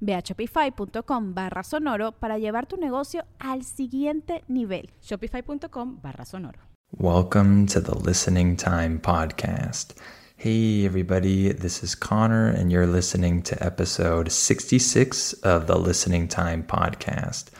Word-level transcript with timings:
Ve 0.00 0.14
a 0.14 0.22
shopify.com 0.22 1.34
barra 1.34 1.62
sonoro 1.62 2.12
para 2.12 2.38
llevar 2.38 2.66
tu 2.66 2.76
negocio 2.76 3.24
al 3.38 3.64
siguiente 3.64 4.44
nivel. 4.48 4.90
Shopify.com 5.00 6.00
barra 6.00 6.24
sonoro. 6.24 6.58
Welcome 6.96 7.66
to 7.66 7.80
the 7.80 7.94
Listening 7.94 8.56
Time 8.56 8.98
Podcast. 8.98 9.94
Hey, 10.36 10.86
everybody, 10.86 11.52
this 11.52 11.82
is 11.82 11.94
Connor, 11.94 12.48
and 12.48 12.70
you're 12.70 12.86
listening 12.86 13.42
to 13.42 13.62
episode 13.62 14.30
66 14.30 15.32
of 15.42 15.66
the 15.66 15.76
Listening 15.76 16.28
Time 16.28 16.62
Podcast. 16.62 17.50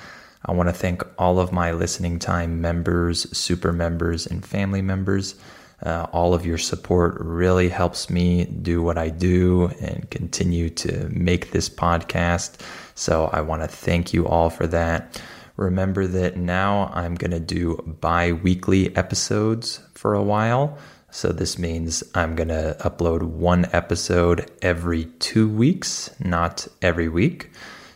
I 0.47 0.53
want 0.53 0.69
to 0.69 0.73
thank 0.73 1.03
all 1.19 1.41
of 1.41 1.53
my 1.53 1.73
Listening 1.73 2.19
Time 2.19 2.61
members, 2.61 3.37
super 3.37 3.73
members, 3.73 4.27
and 4.27 4.47
family 4.47 4.81
members. 4.81 5.35
Uh, 5.83 6.07
all 6.13 6.35
of 6.35 6.45
your 6.45 6.59
support 6.59 7.17
really 7.21 7.69
helps 7.69 8.11
me 8.11 8.45
do 8.45 8.83
what 8.83 8.99
I 8.99 9.11
do 9.11 9.71
and 9.81 10.11
continue 10.11 10.71
to 10.71 11.09
make 11.11 11.53
this 11.53 11.69
podcast. 11.69 12.61
So 12.95 13.31
I 13.33 13.43
want 13.43 13.63
to 13.63 13.69
thank 13.69 14.13
you 14.13 14.27
all 14.27 14.51
for 14.51 14.67
that. 14.67 15.21
Remember 15.57 16.07
that 16.07 16.37
now 16.37 16.91
I'm 16.95 17.15
going 17.15 17.31
to 17.33 17.41
do 17.41 17.77
bi 18.01 18.33
weekly 18.33 18.95
episodes 18.97 19.81
for 19.95 20.15
a 20.15 20.23
while. 20.23 20.79
So 21.11 21.33
this 21.33 21.59
means 21.59 22.05
I'm 22.15 22.35
going 22.35 22.49
to 22.49 22.77
upload 22.81 23.23
one 23.23 23.67
episode 23.73 24.51
every 24.63 25.07
two 25.19 25.49
weeks, 25.49 26.11
not 26.21 26.69
every 26.83 27.09
week. 27.09 27.51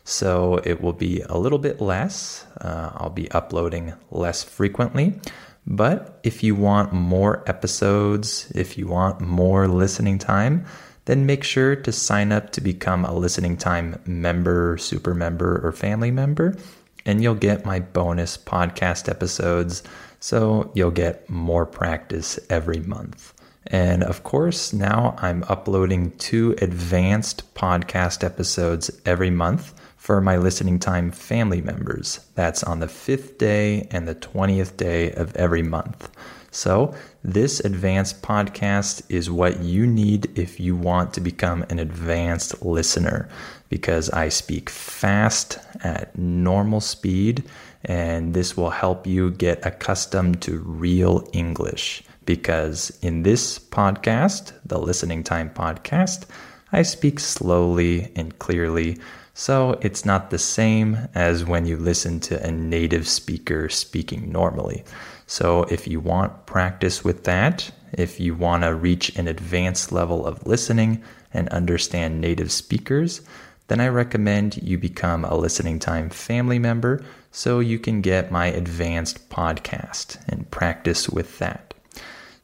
So 0.05 0.56
it 0.64 0.80
will 0.80 0.92
be 0.92 1.20
a 1.22 1.38
little 1.38 1.58
bit 1.58 1.80
less. 1.80 2.44
Uh, 2.60 2.91
I'll 2.94 3.10
be 3.10 3.30
uploading 3.30 3.92
less 4.10 4.42
frequently. 4.42 5.20
But 5.66 6.18
if 6.22 6.42
you 6.42 6.55
want 6.55 6.92
more 6.92 7.44
episodes, 7.46 8.50
if 8.55 8.77
you 8.77 8.88
want 8.88 9.20
more 9.20 9.69
listening 9.69 10.19
time, 10.19 10.66
then 11.04 11.27
make 11.27 11.44
sure 11.44 11.74
to 11.77 11.92
sign 11.92 12.32
up 12.32 12.50
to 12.52 12.60
become 12.60 13.04
a 13.04 13.14
listening 13.14 13.56
time 13.56 14.00
member, 14.06 14.77
super 14.78 15.14
member, 15.14 15.60
or 15.66 15.72
family 15.72 16.10
member, 16.10 16.56
and 17.04 17.22
you'll 17.22 17.34
get 17.34 17.64
my 17.64 17.80
bonus 17.80 18.36
podcast 18.36 19.08
episodes. 19.08 19.82
So 20.20 20.70
you'll 20.74 20.92
get 20.92 21.28
more 21.28 21.66
practice 21.66 22.38
every 22.48 22.78
month. 22.80 23.34
And 23.66 24.04
of 24.04 24.22
course, 24.22 24.72
now 24.72 25.16
I'm 25.19 25.44
uploading 25.48 26.12
two 26.19 26.54
advanced 26.60 27.54
podcast 27.54 28.22
episodes 28.22 28.91
every 29.04 29.30
month 29.30 29.74
for 30.02 30.20
my 30.20 30.36
listening 30.36 30.80
time 30.80 31.12
family 31.12 31.60
members. 31.60 32.26
That's 32.34 32.64
on 32.64 32.80
the 32.80 32.88
fifth 32.88 33.38
day 33.38 33.86
and 33.92 34.08
the 34.08 34.16
20th 34.16 34.76
day 34.76 35.12
of 35.12 35.36
every 35.36 35.62
month. 35.62 36.10
So, 36.50 36.92
this 37.22 37.60
advanced 37.60 38.20
podcast 38.20 39.02
is 39.08 39.30
what 39.30 39.60
you 39.60 39.86
need 39.86 40.36
if 40.36 40.58
you 40.58 40.74
want 40.74 41.14
to 41.14 41.20
become 41.20 41.64
an 41.70 41.78
advanced 41.78 42.64
listener 42.64 43.28
because 43.68 44.10
I 44.10 44.28
speak 44.28 44.68
fast 44.68 45.60
at 45.84 46.19
normal 46.19 46.80
speed, 46.80 47.44
and 47.84 48.34
this 48.34 48.56
will 48.56 48.70
help 48.70 49.06
you 49.06 49.30
get 49.30 49.64
accustomed 49.64 50.42
to 50.42 50.58
real 50.58 51.28
English. 51.32 52.02
Because 52.26 52.98
in 53.02 53.22
this 53.22 53.60
podcast, 53.60 54.52
the 54.66 54.80
Listening 54.80 55.22
Time 55.22 55.48
podcast, 55.48 56.24
I 56.72 56.82
speak 56.82 57.20
slowly 57.20 58.10
and 58.16 58.36
clearly 58.40 58.98
so 59.34 59.78
it's 59.81 60.04
not 60.04 60.31
the 60.31 60.38
same 60.38 61.09
as 61.15 61.44
when 61.44 61.66
you 61.66 61.76
listen 61.76 62.20
to 62.20 62.44
a 62.47 62.50
native 62.50 63.09
speaker 63.09 63.69
speaking 63.69 64.31
normally. 64.31 64.84
So 65.26 65.62
if 65.65 65.88
you 65.88 66.00
want 66.00 66.47
practice 66.47 67.03
with 67.03 67.25
that, 67.25 67.70
if 67.93 68.20
you 68.20 68.34
want 68.34 68.65
to 68.65 68.75
reach 68.75 69.16
an 69.16 69.28
advanced 69.28 69.93
level 69.93 70.26
of 70.26 70.47
listening 70.47 71.03
and 71.32 71.48
understand 71.48 72.20
native 72.20 72.53
speakers, 72.53 73.22
then 73.69 73.81
I 73.81 73.88
recommend 73.88 74.62
you 74.62 74.76
become 74.76 75.25
a 75.25 75.37
listening 75.37 75.78
time 75.78 76.10
family 76.10 76.59
member 76.59 77.03
so 77.31 77.60
you 77.60 77.78
can 77.78 78.03
get 78.03 78.31
my 78.31 78.47
advanced 78.47 79.31
podcast 79.31 80.19
and 80.28 80.50
practice 80.50 81.09
with 81.09 81.38
that. 81.38 81.72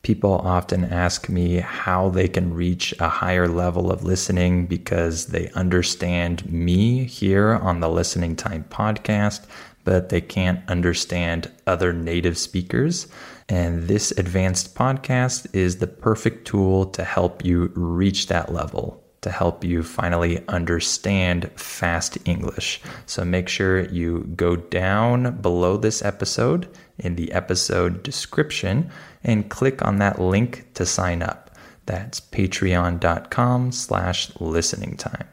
People 0.03 0.32
often 0.32 0.84
ask 0.84 1.28
me 1.28 1.56
how 1.56 2.09
they 2.09 2.28
can 2.28 2.54
reach 2.54 2.94
a 2.98 3.09
higher 3.09 3.48
level 3.48 3.91
of 3.91 4.04
listening 4.04 4.66
because 4.66 5.26
they 5.26 5.50
understand 5.50 6.50
me 6.50 7.04
here 7.04 7.54
on 7.54 7.81
the 7.81 7.88
Listening 7.88 8.37
Time 8.37 8.64
podcast, 8.70 9.44
but 9.84 10.08
they 10.08 10.20
can't 10.20 10.60
understand 10.69 11.50
other 11.66 11.92
native 11.92 12.38
speakers. 12.38 13.08
And 13.48 13.84
this 13.84 14.10
advanced 14.12 14.75
podcast 14.75 15.54
is 15.54 15.78
the 15.78 15.87
perfect 15.87 16.47
tool 16.47 16.87
to 16.87 17.04
help 17.04 17.44
you 17.44 17.72
reach 17.75 18.28
that 18.28 18.53
level 18.53 19.03
to 19.20 19.31
help 19.31 19.64
you 19.64 19.82
finally 19.82 20.44
understand 20.48 21.50
fast 21.56 22.19
English. 22.25 22.81
So 23.06 23.25
make 23.25 23.48
sure 23.48 23.84
you 23.87 24.20
go 24.37 24.56
down 24.56 25.41
below 25.41 25.76
this 25.76 26.03
episode 26.03 26.69
in 26.98 27.16
the 27.16 27.32
episode 27.32 28.03
description 28.03 28.91
and 29.25 29.50
click 29.50 29.84
on 29.84 29.98
that 29.98 30.20
link 30.20 30.66
to 30.75 30.86
sign 30.86 31.22
up. 31.22 31.50
That's 31.86 32.20
patreon.com 32.20 33.72
slash 33.72 34.31
listening 34.41 34.97
time. 34.97 35.26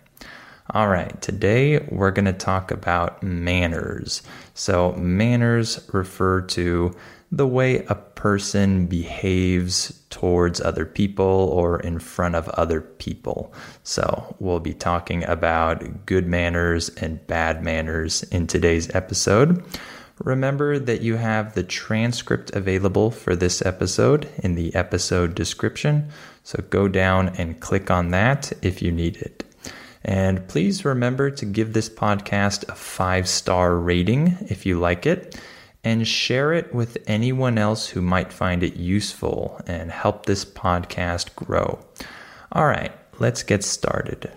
All 0.71 0.87
right, 0.87 1.21
today 1.21 1.79
we're 1.91 2.11
going 2.11 2.25
to 2.25 2.33
talk 2.33 2.71
about 2.71 3.21
manners. 3.21 4.23
So, 4.55 4.93
manners 4.93 5.87
refer 5.93 6.41
to 6.41 6.91
the 7.31 7.45
way 7.45 7.85
a 7.85 7.95
person 7.95 8.87
behaves 8.87 10.01
towards 10.09 10.59
other 10.61 10.85
people 10.85 11.25
or 11.25 11.79
in 11.81 11.99
front 11.99 12.33
of 12.33 12.49
other 12.49 12.81
people. 12.81 13.53
So, 13.83 14.35
we'll 14.39 14.59
be 14.59 14.73
talking 14.73 15.23
about 15.25 16.07
good 16.07 16.25
manners 16.25 16.89
and 16.89 17.25
bad 17.27 17.61
manners 17.61 18.23
in 18.23 18.47
today's 18.47 18.93
episode. 18.95 19.63
Remember 20.23 20.79
that 20.79 21.01
you 21.01 21.17
have 21.17 21.53
the 21.53 21.63
transcript 21.63 22.55
available 22.55 23.11
for 23.11 23.35
this 23.35 23.65
episode 23.65 24.29
in 24.37 24.55
the 24.55 24.73
episode 24.73 25.35
description. 25.35 26.09
So, 26.43 26.63
go 26.69 26.87
down 26.87 27.29
and 27.37 27.59
click 27.59 27.91
on 27.91 28.11
that 28.11 28.53
if 28.61 28.81
you 28.81 28.91
need 28.91 29.17
it. 29.17 29.43
And 30.05 30.47
please 30.47 30.85
remember 30.85 31.31
to 31.31 31.45
give 31.45 31.73
this 31.73 31.89
podcast 31.89 32.69
a 32.69 32.75
five 32.75 33.27
star 33.27 33.75
rating 33.75 34.37
if 34.49 34.65
you 34.65 34.79
like 34.79 35.05
it 35.05 35.39
and 35.83 36.07
share 36.07 36.53
it 36.53 36.73
with 36.73 36.97
anyone 37.07 37.57
else 37.57 37.87
who 37.87 38.01
might 38.01 38.31
find 38.31 38.63
it 38.63 38.75
useful 38.75 39.59
and 39.67 39.91
help 39.91 40.25
this 40.25 40.45
podcast 40.45 41.35
grow. 41.35 41.79
All 42.51 42.67
right, 42.67 42.91
let's 43.19 43.43
get 43.43 43.63
started. 43.63 44.31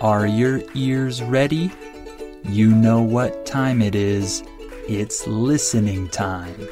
Are 0.00 0.26
your 0.26 0.62
ears 0.74 1.22
ready? 1.22 1.72
You 2.44 2.70
know 2.70 3.02
what 3.02 3.44
time 3.44 3.82
it 3.82 3.94
is. 3.94 4.44
It's 4.88 5.26
listening 5.26 6.08
time. 6.08 6.66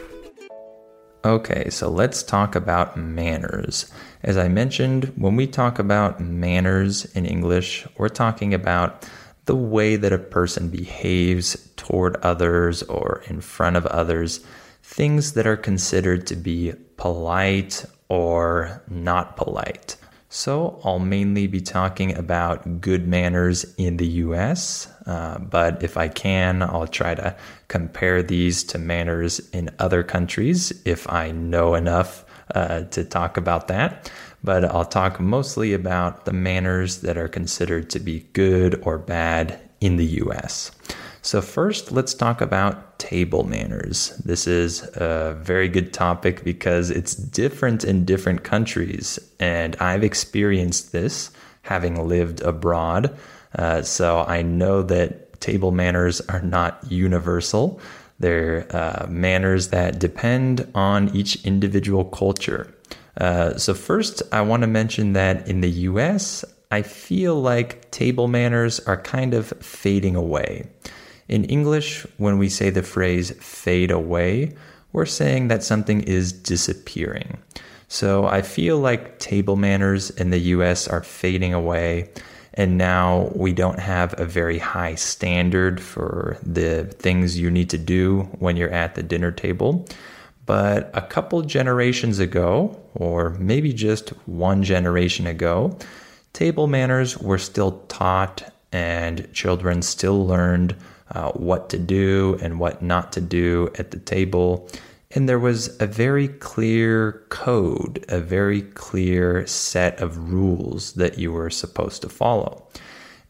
Okay, 1.23 1.69
so 1.69 1.91
let's 1.91 2.23
talk 2.23 2.55
about 2.55 2.97
manners. 2.97 3.93
As 4.23 4.39
I 4.39 4.49
mentioned, 4.49 5.13
when 5.17 5.37
we 5.37 5.47
talk 5.47 5.79
about 5.79 6.19
manners 6.19 7.05
in 7.15 7.27
English, 7.27 7.87
we're 7.99 8.09
talking 8.09 8.55
about 8.55 9.07
the 9.45 9.55
way 9.55 9.97
that 9.97 10.15
a 10.15 10.19
person 10.19 10.71
behaves 10.71 11.69
toward 11.77 12.17
others 12.23 12.83
or 12.85 13.23
in 13.27 13.43
front 13.43 13.77
of 13.77 13.85
others, 13.85 14.43
things 14.83 15.35
that 15.35 15.47
are 15.47 15.59
considered 15.59 16.27
to 16.29 16.37
be 16.37 16.73
polite 16.97 17.85
or 18.09 18.83
not 18.89 19.37
polite. 19.37 19.97
So, 20.31 20.81
I'll 20.85 21.01
mainly 21.01 21.49
be 21.49 21.61
talking 21.61 22.17
about 22.17 22.81
good 22.81 23.07
manners 23.07 23.75
in 23.77 23.99
the 23.99 24.09
US, 24.25 24.89
uh, 25.07 25.39
but 25.39 25.83
if 25.83 25.97
I 25.97 26.09
can, 26.09 26.63
I'll 26.63 26.87
try 26.87 27.15
to 27.15 27.37
compare 27.69 28.23
these 28.23 28.65
to 28.65 28.79
manners 28.79 29.41
in 29.51 29.71
other 29.79 30.03
countries 30.03 30.73
if 30.85 31.11
I 31.11 31.31
know 31.31 31.75
enough 31.75 32.25
uh, 32.55 32.83
to 32.83 33.05
talk 33.05 33.37
about 33.37 33.69
that. 33.69 34.11
But 34.43 34.65
I'll 34.65 34.85
talk 34.85 35.19
mostly 35.19 35.73
about 35.73 36.25
the 36.25 36.33
manners 36.33 37.01
that 37.01 37.17
are 37.17 37.29
considered 37.29 37.91
to 37.91 38.01
be 38.01 38.27
good 38.33 38.81
or 38.85 38.99
bad 38.99 39.59
in 39.81 39.97
the 39.97 40.07
US. 40.23 40.71
So, 41.23 41.43
first, 41.43 41.91
let's 41.91 42.15
talk 42.15 42.41
about 42.41 43.01
table 43.01 43.43
manners. 43.43 44.11
This 44.25 44.47
is 44.47 44.83
a 44.95 45.37
very 45.41 45.69
good 45.69 45.93
topic 45.93 46.45
because 46.45 46.91
it's 46.91 47.17
different 47.17 47.83
in 47.83 48.05
different 48.05 48.45
countries, 48.45 49.19
and 49.41 49.75
I've 49.81 50.05
experienced 50.05 50.93
this 50.93 51.33
having 51.63 52.07
lived 52.07 52.43
abroad. 52.43 53.17
Uh, 53.55 53.83
so, 53.83 54.21
I 54.21 54.43
know 54.43 54.83
that 54.83 55.41
table 55.41 55.73
manners 55.73 56.21
are 56.23 56.43
not 56.43 56.81
universal. 56.91 57.81
They're 58.19 58.67
uh, 58.75 59.07
manners 59.09 59.69
that 59.69 59.99
depend 59.99 60.71
on 60.75 61.15
each 61.15 61.45
individual 61.45 62.05
culture. 62.05 62.73
Uh, 63.19 63.57
so, 63.57 63.75
first, 63.75 64.23
I 64.33 64.41
want 64.43 64.63
to 64.63 64.67
mention 64.67 65.13
that 65.15 65.49
in 65.49 65.61
the 65.61 65.71
US, 65.71 66.45
I 66.71 66.83
feel 66.83 67.41
like 67.41 67.91
table 67.91 68.29
manners 68.29 68.81
are 68.81 69.01
kind 69.01 69.35
of 69.35 69.49
fading 69.61 70.17
away. 70.17 70.69
In 71.29 71.45
English, 71.45 72.07
when 72.19 72.39
we 72.39 72.49
say 72.49 72.71
the 72.71 72.83
phrase 72.83 73.31
fade 73.41 73.91
away, 73.91 74.55
we're 74.93 75.07
saying 75.07 75.49
that 75.49 75.63
something 75.63 76.03
is 76.03 76.33
disappearing. 76.33 77.39
So 77.89 78.27
I 78.27 78.43
feel 78.43 78.79
like 78.79 79.19
table 79.19 79.57
manners 79.57 80.11
in 80.11 80.31
the 80.31 80.39
US 80.39 80.89
are 80.89 81.03
fading 81.03 81.55
away, 81.55 82.11
and 82.57 82.79
now 82.79 83.31
we 83.35 83.53
don't 83.53 83.79
have 83.79 84.19
a 84.19 84.25
very 84.25 84.59
high 84.59 84.95
standard 84.95 85.81
for 85.81 86.39
the 86.43 86.85
things 86.85 87.39
you 87.39 87.51
need 87.51 87.71
to 87.71 87.79
do 87.79 88.23
when 88.39 88.57
you're 88.57 88.71
at 88.71 88.95
the 88.95 89.03
dinner 89.03 89.31
table. 89.31 89.87
But 90.47 90.91
a 90.95 91.03
couple 91.03 91.43
generations 91.43 92.19
ago, 92.19 92.81
or 92.95 93.31
maybe 93.31 93.73
just 93.73 94.11
one 94.27 94.63
generation 94.63 95.27
ago, 95.27 95.77
table 96.33 96.67
manners 96.67 97.19
were 97.19 97.39
still 97.39 97.83
taught 97.89 98.53
and 98.73 99.31
children 99.33 99.83
still 99.83 100.27
learned 100.27 100.77
uh, 101.11 101.33
what 101.33 101.69
to 101.71 101.79
do 101.79 102.39
and 102.43 102.59
what 102.59 102.83
not 102.83 103.13
to 103.13 103.21
do 103.21 103.71
at 103.79 103.91
the 103.91 103.99
table. 103.99 104.69
And 105.17 105.27
there 105.27 105.39
was 105.39 105.75
a 105.81 105.87
very 105.87 106.29
clear 106.29 107.25
code, 107.31 108.05
a 108.11 108.21
very 108.21 108.61
clear 108.61 109.47
set 109.47 109.99
of 109.99 110.31
rules 110.31 110.93
that 110.93 111.19
you 111.19 111.33
were 111.33 111.49
supposed 111.49 112.03
to 112.03 112.11
follow. 112.11 112.69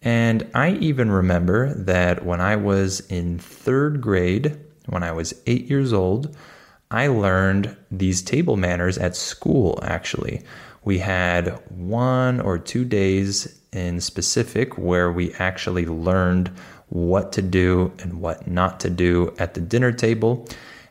And 0.02 0.50
I 0.52 0.72
even 0.72 1.12
remember 1.12 1.72
that 1.74 2.24
when 2.24 2.40
I 2.40 2.56
was 2.56 3.00
in 3.02 3.38
third 3.38 4.00
grade, 4.00 4.58
when 4.86 5.04
I 5.04 5.12
was 5.12 5.40
eight 5.46 5.70
years 5.70 5.92
old, 5.92 6.36
I 6.90 7.06
learned 7.06 7.76
these 7.92 8.20
table 8.20 8.56
manners 8.56 8.98
at 8.98 9.14
school, 9.14 9.78
actually. 9.80 10.42
We 10.82 10.98
had 10.98 11.62
one 11.70 12.40
or 12.40 12.58
two 12.58 12.84
days 12.84 13.60
in 13.72 14.00
specific 14.00 14.76
where 14.76 15.12
we 15.12 15.34
actually 15.34 15.86
learned 15.86 16.50
what 16.88 17.30
to 17.34 17.42
do 17.42 17.92
and 18.00 18.20
what 18.20 18.48
not 18.48 18.80
to 18.80 18.90
do 18.90 19.32
at 19.38 19.54
the 19.54 19.60
dinner 19.60 19.92
table. 19.92 20.48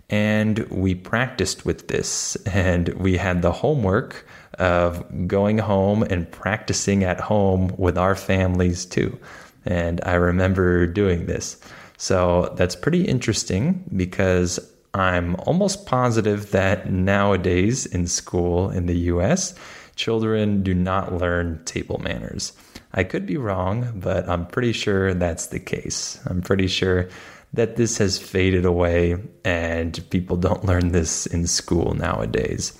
And 0.10 0.60
we 0.69 0.94
practiced 0.94 1.66
with 1.66 1.88
this, 1.88 2.36
and 2.46 2.90
we 2.90 3.18
had 3.18 3.42
the 3.42 3.52
homework 3.52 4.28
of 4.60 5.28
going 5.28 5.57
home 5.57 6.04
and 6.04 6.31
practicing 6.31 7.04
at 7.04 7.19
home 7.19 7.74
with 7.78 7.98
our 7.98 8.16
families 8.16 8.86
too. 8.86 9.18
And 9.66 10.00
I 10.06 10.13
remember 10.13 10.86
doing 10.86 11.25
this. 11.25 11.57
So 11.98 12.54
that's 12.56 12.75
pretty 12.75 13.04
interesting 13.04 13.84
because 13.96 14.60
I'm 14.94 15.36
almost 15.38 15.86
positive 15.86 16.51
that 16.51 16.92
nowadays 16.92 17.86
in 17.86 18.08
school 18.08 18.69
in 18.69 18.86
the 18.86 18.98
US, 19.12 19.56
children 19.96 20.62
do 20.62 20.74
not 20.74 21.18
learn 21.18 21.63
table 21.66 21.98
manners. 21.98 22.54
I 22.94 23.04
could 23.04 23.25
be 23.25 23.38
wrong, 23.38 23.92
but 23.96 24.30
I'm 24.30 24.46
pretty 24.46 24.72
sure 24.72 25.13
that's 25.13 25.48
the 25.48 25.60
case. 25.60 26.19
I'm 26.28 26.42
pretty 26.42 26.68
sure 26.68 27.10
that 27.56 27.75
this 27.75 27.98
has 27.98 28.18
faded 28.18 28.66
away 28.66 29.18
and 29.44 30.07
people 30.10 30.38
don't 30.38 30.66
learn 30.66 30.90
this 30.90 31.25
in 31.25 31.48
school 31.48 31.94
nowadays. 31.94 32.74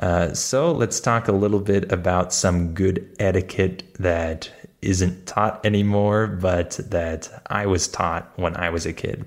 Uh, 0.00 0.32
so 0.32 0.72
let's 0.72 1.00
talk 1.00 1.28
a 1.28 1.32
little 1.32 1.60
bit 1.60 1.90
about 1.92 2.32
some 2.32 2.74
good 2.74 3.14
etiquette 3.18 3.82
that 3.98 4.50
isn't 4.82 5.26
taught 5.26 5.64
anymore, 5.64 6.26
but 6.26 6.72
that 6.90 7.42
I 7.46 7.66
was 7.66 7.88
taught 7.88 8.32
when 8.36 8.56
I 8.56 8.70
was 8.70 8.86
a 8.86 8.92
kid. 8.92 9.24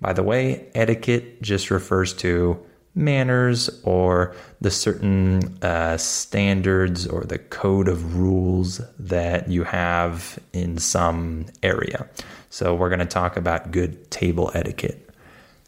By 0.00 0.12
the 0.12 0.22
way, 0.22 0.68
etiquette 0.74 1.42
just 1.42 1.70
refers 1.70 2.14
to 2.14 2.58
manners 2.94 3.70
or 3.84 4.34
the 4.60 4.70
certain 4.70 5.62
uh, 5.62 5.96
standards 5.96 7.06
or 7.06 7.24
the 7.24 7.38
code 7.38 7.88
of 7.88 8.16
rules 8.18 8.80
that 8.98 9.48
you 9.48 9.64
have 9.64 10.38
in 10.52 10.78
some 10.78 11.46
area. 11.62 12.08
So, 12.50 12.74
we're 12.74 12.90
going 12.90 12.98
to 12.98 13.06
talk 13.06 13.36
about 13.36 13.70
good 13.70 14.10
table 14.10 14.50
etiquette. 14.54 15.08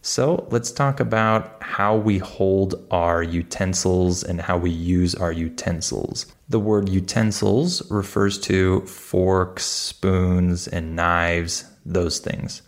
So, 0.03 0.47
let's 0.51 0.73
talk 0.73 0.99
about 0.99 1.63
how 1.63 1.97
we 1.97 2.19
hold 2.19 2.85
our 2.91 3.23
utensils 3.23 4.25
and 4.25 4.41
how 4.41 4.59
we 4.59 4.71
use 4.71 5.15
our 5.15 5.33
utensils. 5.33 6.27
The 6.49 6.59
word 6.59 6.89
utensils 6.89 7.89
refers 7.91 8.39
to 8.41 8.81
forks, 8.81 9.65
spoons, 9.65 10.67
and 10.67 10.97
knives, 10.97 11.65
those 11.87 12.19
things. 12.19 12.63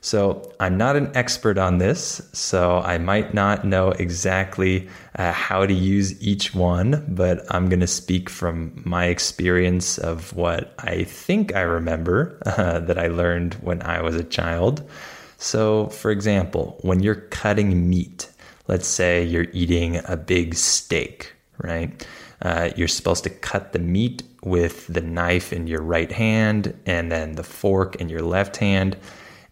So 0.00 0.52
I'm 0.60 0.76
not 0.76 0.96
an 0.96 1.10
expert 1.14 1.58
on 1.58 1.78
this, 1.78 2.20
so 2.32 2.78
I 2.78 2.98
might 2.98 3.34
not 3.34 3.64
know 3.64 3.90
exactly 3.90 4.88
uh, 5.16 5.32
how 5.32 5.66
to 5.66 5.72
use 5.72 6.20
each 6.22 6.54
one, 6.54 7.04
but 7.08 7.44
I'm 7.52 7.68
going 7.68 7.80
to 7.80 7.86
speak 7.86 8.30
from 8.30 8.82
my 8.84 9.06
experience 9.06 9.98
of 9.98 10.34
what 10.34 10.74
I 10.78 11.04
think 11.04 11.54
I 11.54 11.62
remember 11.62 12.38
uh, 12.46 12.80
that 12.80 12.98
I 12.98 13.08
learned 13.08 13.54
when 13.54 13.82
I 13.82 14.02
was 14.02 14.16
a 14.16 14.24
child. 14.24 14.88
So, 15.38 15.88
for 15.88 16.10
example, 16.10 16.78
when 16.82 17.00
you're 17.00 17.14
cutting 17.14 17.88
meat, 17.88 18.30
let's 18.68 18.86
say 18.86 19.24
you're 19.24 19.48
eating 19.52 20.00
a 20.06 20.16
big 20.16 20.54
steak, 20.54 21.32
right? 21.58 22.06
Uh, 22.42 22.70
you're 22.76 22.88
supposed 22.88 23.24
to 23.24 23.30
cut 23.30 23.72
the 23.72 23.78
meat 23.78 24.22
with 24.42 24.86
the 24.86 25.00
knife 25.00 25.52
in 25.52 25.66
your 25.66 25.82
right 25.82 26.12
hand 26.12 26.78
and 26.86 27.10
then 27.10 27.32
the 27.32 27.42
fork 27.42 27.96
in 27.96 28.08
your 28.08 28.22
left 28.22 28.56
hand. 28.58 28.96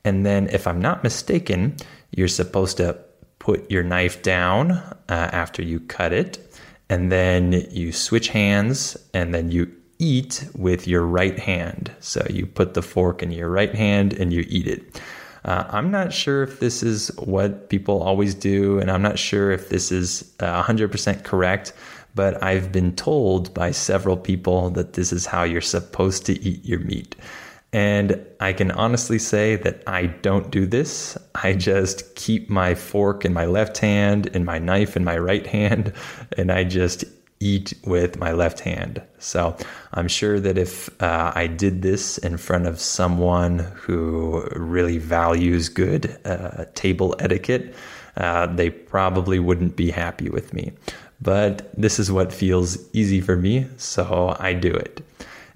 And 0.05 0.25
then, 0.27 0.49
if 0.49 0.67
I'm 0.67 0.81
not 0.81 1.03
mistaken, 1.03 1.77
you're 2.11 2.29
supposed 2.29 2.77
to 2.77 2.99
put 3.39 3.71
your 3.71 3.83
knife 3.83 4.23
down 4.23 4.73
uh, 4.73 4.95
after 5.09 5.63
you 5.63 5.81
cut 5.81 6.13
it, 6.13 6.39
and 6.89 7.11
then 7.11 7.53
you 7.71 7.93
switch 7.93 8.29
hands, 8.29 8.97
and 9.13 9.35
then 9.35 9.51
you 9.51 9.71
eat 9.99 10.47
with 10.55 10.87
your 10.87 11.03
right 11.03 11.39
hand. 11.39 11.91
So 12.01 12.27
you 12.29 12.47
put 12.47 12.75
the 12.75 12.83
fork 12.83 13.23
in 13.23 13.31
your 13.31 13.49
right 13.49 13.75
hand 13.75 14.13
and 14.13 14.33
you 14.33 14.45
eat 14.49 14.67
it. 14.67 15.01
Uh, 15.45 15.65
I'm 15.69 15.91
not 15.91 16.13
sure 16.13 16.43
if 16.43 16.61
this 16.61 16.83
is 16.83 17.09
what 17.19 17.69
people 17.69 18.03
always 18.03 18.35
do, 18.35 18.79
and 18.79 18.91
I'm 18.91 19.03
not 19.03 19.19
sure 19.19 19.51
if 19.51 19.69
this 19.69 19.93
is 19.93 20.33
uh, 20.41 20.63
100% 20.63 21.23
correct, 21.23 21.75
but 22.15 22.43
I've 22.43 22.73
been 22.73 22.97
told 22.97 23.53
by 23.53 23.71
several 23.71 24.17
people 24.17 24.71
that 24.71 24.95
this 24.95 25.13
is 25.13 25.27
how 25.27 25.43
you're 25.43 25.61
supposed 25.61 26.25
to 26.27 26.41
eat 26.43 26.65
your 26.65 26.81
meat. 26.81 27.15
And 27.75 28.25
I 28.39 28.53
can 28.53 28.71
honestly 28.71 29.19
say 29.19 29.57
that 29.57 29.83
I 29.89 30.07
don't 30.07 30.53
do 30.53 30.65
this. 30.65 31.19
I 31.35 31.55
just 31.55 32.15
keep 32.15 32.49
my 32.49 32.77
fork 32.77 33.25
in 33.25 33.33
my 33.33 33.47
left 33.47 33.79
hand 33.79 34.31
and 34.33 34.47
my 34.47 34.61
knife 34.61 34.97
in 34.97 35.03
my 35.03 35.19
right 35.19 35.45
hand, 35.45 35.93
and 36.39 36.53
I 36.53 36.63
just 36.63 37.05
eat 37.41 37.75
with 37.85 38.17
my 38.17 38.31
left 38.31 38.61
hand. 38.61 39.03
So 39.19 39.57
I'm 39.93 40.07
sure 40.07 40.39
that 40.39 40.57
if 40.57 40.89
uh, 41.03 41.33
I 41.35 41.49
did 41.49 41.83
this 41.83 42.17
in 42.19 42.37
front 42.37 42.69
of 42.69 42.79
someone 42.79 43.59
who 43.75 44.47
really 44.55 44.99
values 44.99 45.69
good 45.69 46.17
uh, 46.25 46.67
table 46.77 47.17
etiquette, 47.19 47.75
uh, 48.17 48.47
they 48.47 48.71
probably 48.71 49.41
wouldn't 49.41 49.75
be 49.75 49.91
happy 49.91 50.31
with 50.31 50.55
me. 50.55 50.73
But 51.21 51.75
this 51.77 51.99
is 51.99 52.13
what 52.13 52.33
feels 52.33 52.79
easy 52.95 53.21
for 53.21 53.37
me, 53.37 53.67
so 53.79 54.37
I 54.39 54.53
do 54.53 54.71
it. 54.71 55.04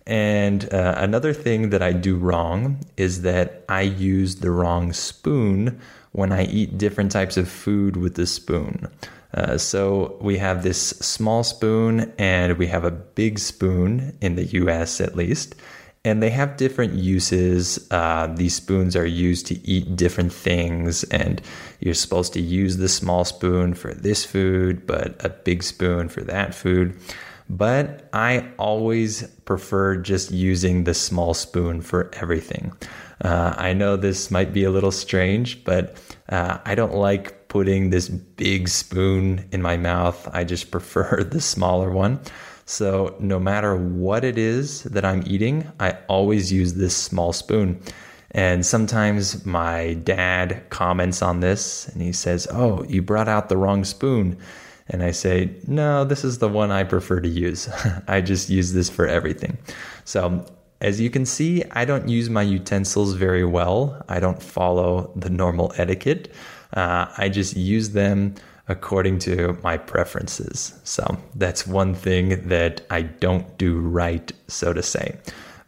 And 0.09 0.73
uh, 0.73 0.95
another 0.97 1.35
thing 1.35 1.69
that 1.69 1.83
I 1.83 1.93
do 1.93 2.17
wrong 2.17 2.81
is 2.97 3.23
that 3.23 3.63
I 3.69 3.83
use 3.83 4.37
the 4.37 4.51
wrong 4.51 4.95
spoon 4.95 5.79
when 6.13 6.33
I 6.33 6.47
eat 6.47 6.79
different 6.79 7.13
types 7.13 7.37
of 7.37 7.47
food 7.47 7.99
with 7.99 8.15
the 8.15 8.27
spoon. 8.27 8.89
Uh, 9.35 9.59
so 9.59 10.17
we 10.23 10.39
have 10.39 10.63
this 10.63 10.81
small 10.81 11.45
spoon 11.45 12.11
and 12.19 12.57
we 12.57 12.67
have 12.69 12.85
a 12.85 12.91
big 12.91 13.39
spoon 13.39 14.17
in 14.23 14.37
the 14.37 14.47
US 14.47 14.99
at 15.03 15.15
least. 15.15 15.55
And 16.07 16.23
they 16.23 16.31
have 16.31 16.57
different 16.57 16.95
uses. 16.95 17.87
Uh, 17.91 18.29
these 18.29 18.55
spoons 18.55 18.97
are 18.97 19.05
used 19.05 19.47
to 19.49 19.69
eat 19.69 19.97
different 19.97 20.33
things, 20.33 21.03
and 21.05 21.43
you're 21.81 21.93
supposed 21.93 22.33
to 22.35 22.41
use 22.41 22.77
the 22.77 22.89
small 22.89 23.25
spoon 23.25 23.75
for 23.75 23.93
this 23.93 24.25
food, 24.25 24.87
but 24.87 25.23
a 25.23 25.29
big 25.29 25.63
spoon 25.65 26.09
for 26.09 26.23
that 26.23 26.55
food. 26.55 26.97
But 27.49 28.09
I 28.13 28.47
always 28.59 29.27
prefer 29.45 29.97
just 29.97 30.31
using 30.31 30.85
the 30.85 30.95
small 30.95 31.35
spoon 31.35 31.81
for 31.81 32.11
everything. 32.15 32.73
Uh, 33.23 33.55
I 33.57 33.73
know 33.73 33.97
this 33.97 34.31
might 34.31 34.53
be 34.53 34.65
a 34.65 34.71
little 34.71 34.93
strange, 34.93 35.65
but 35.65 35.97
uh, 36.29 36.59
I 36.65 36.75
don't 36.75 36.95
like 36.95 37.49
putting 37.49 37.91
this 37.91 38.09
big 38.09 38.69
spoon 38.69 39.49
in 39.51 39.63
my 39.63 39.77
mouth. 39.77 40.29
I 40.33 40.45
just 40.45 40.71
prefer 40.71 41.25
the 41.25 41.41
smaller 41.41 41.91
one. 41.91 42.21
So, 42.67 43.17
no 43.19 43.41
matter 43.41 43.77
what 43.77 44.25
it 44.25 44.37
is 44.37 44.83
that 44.83 45.03
I'm 45.03 45.23
eating, 45.27 45.73
I 45.81 45.97
always 46.07 46.53
use 46.53 46.75
this 46.75 46.95
small 46.95 47.33
spoon. 47.33 47.81
And 48.33 48.65
sometimes 48.67 49.47
my 49.47 49.95
dad 49.95 50.65
comments 50.69 51.23
on 51.23 51.41
this 51.41 51.89
and 51.89 52.03
he 52.03 52.13
says, 52.13 52.47
Oh, 52.51 52.85
you 52.85 53.01
brought 53.01 53.27
out 53.27 53.49
the 53.49 53.57
wrong 53.57 53.85
spoon. 53.85 54.37
And 54.89 55.03
I 55.03 55.11
say, 55.11 55.51
No, 55.67 56.05
this 56.05 56.25
is 56.25 56.39
the 56.39 56.49
one 56.49 56.71
I 56.71 56.85
prefer 56.85 57.21
to 57.21 57.29
use. 57.29 57.69
I 58.09 58.21
just 58.21 58.49
use 58.49 58.73
this 58.73 58.89
for 58.89 59.07
everything. 59.07 59.59
So, 60.05 60.47
as 60.81 61.01
you 61.01 61.11
can 61.11 61.27
see, 61.27 61.65
I 61.73 61.85
don't 61.85 62.09
use 62.09 62.31
my 62.31 62.43
utensils 62.43 63.15
very 63.15 63.45
well. 63.45 64.01
I 64.09 64.21
don't 64.21 64.41
follow 64.43 65.11
the 65.17 65.29
normal 65.29 65.73
etiquette. 65.77 66.33
Uh, 66.73 67.07
I 67.19 67.29
just 67.29 67.57
use 67.57 67.91
them 67.91 68.35
according 68.69 69.19
to 69.19 69.59
my 69.63 69.77
preferences. 69.77 70.79
So 70.85 71.19
that's 71.35 71.67
one 71.67 71.95
thing 71.95 72.49
that 72.49 72.83
I 72.91 73.03
don't 73.03 73.57
do 73.59 73.79
right, 73.81 74.31
so 74.47 74.73
to 74.73 74.83
say. 74.83 75.17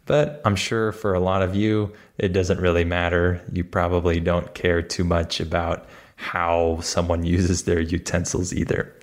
But 0.05 0.41
I'm 0.45 0.55
sure 0.55 0.91
for 0.91 1.13
a 1.13 1.19
lot 1.19 1.41
of 1.41 1.55
you, 1.55 1.91
it 2.17 2.29
doesn't 2.29 2.59
really 2.59 2.85
matter. 2.85 3.41
You 3.51 3.63
probably 3.63 4.19
don't 4.19 4.53
care 4.53 4.81
too 4.81 5.03
much 5.03 5.39
about 5.39 5.87
how 6.21 6.79
someone 6.81 7.23
uses 7.23 7.63
their 7.63 7.79
utensils 7.79 8.53
either. 8.53 8.93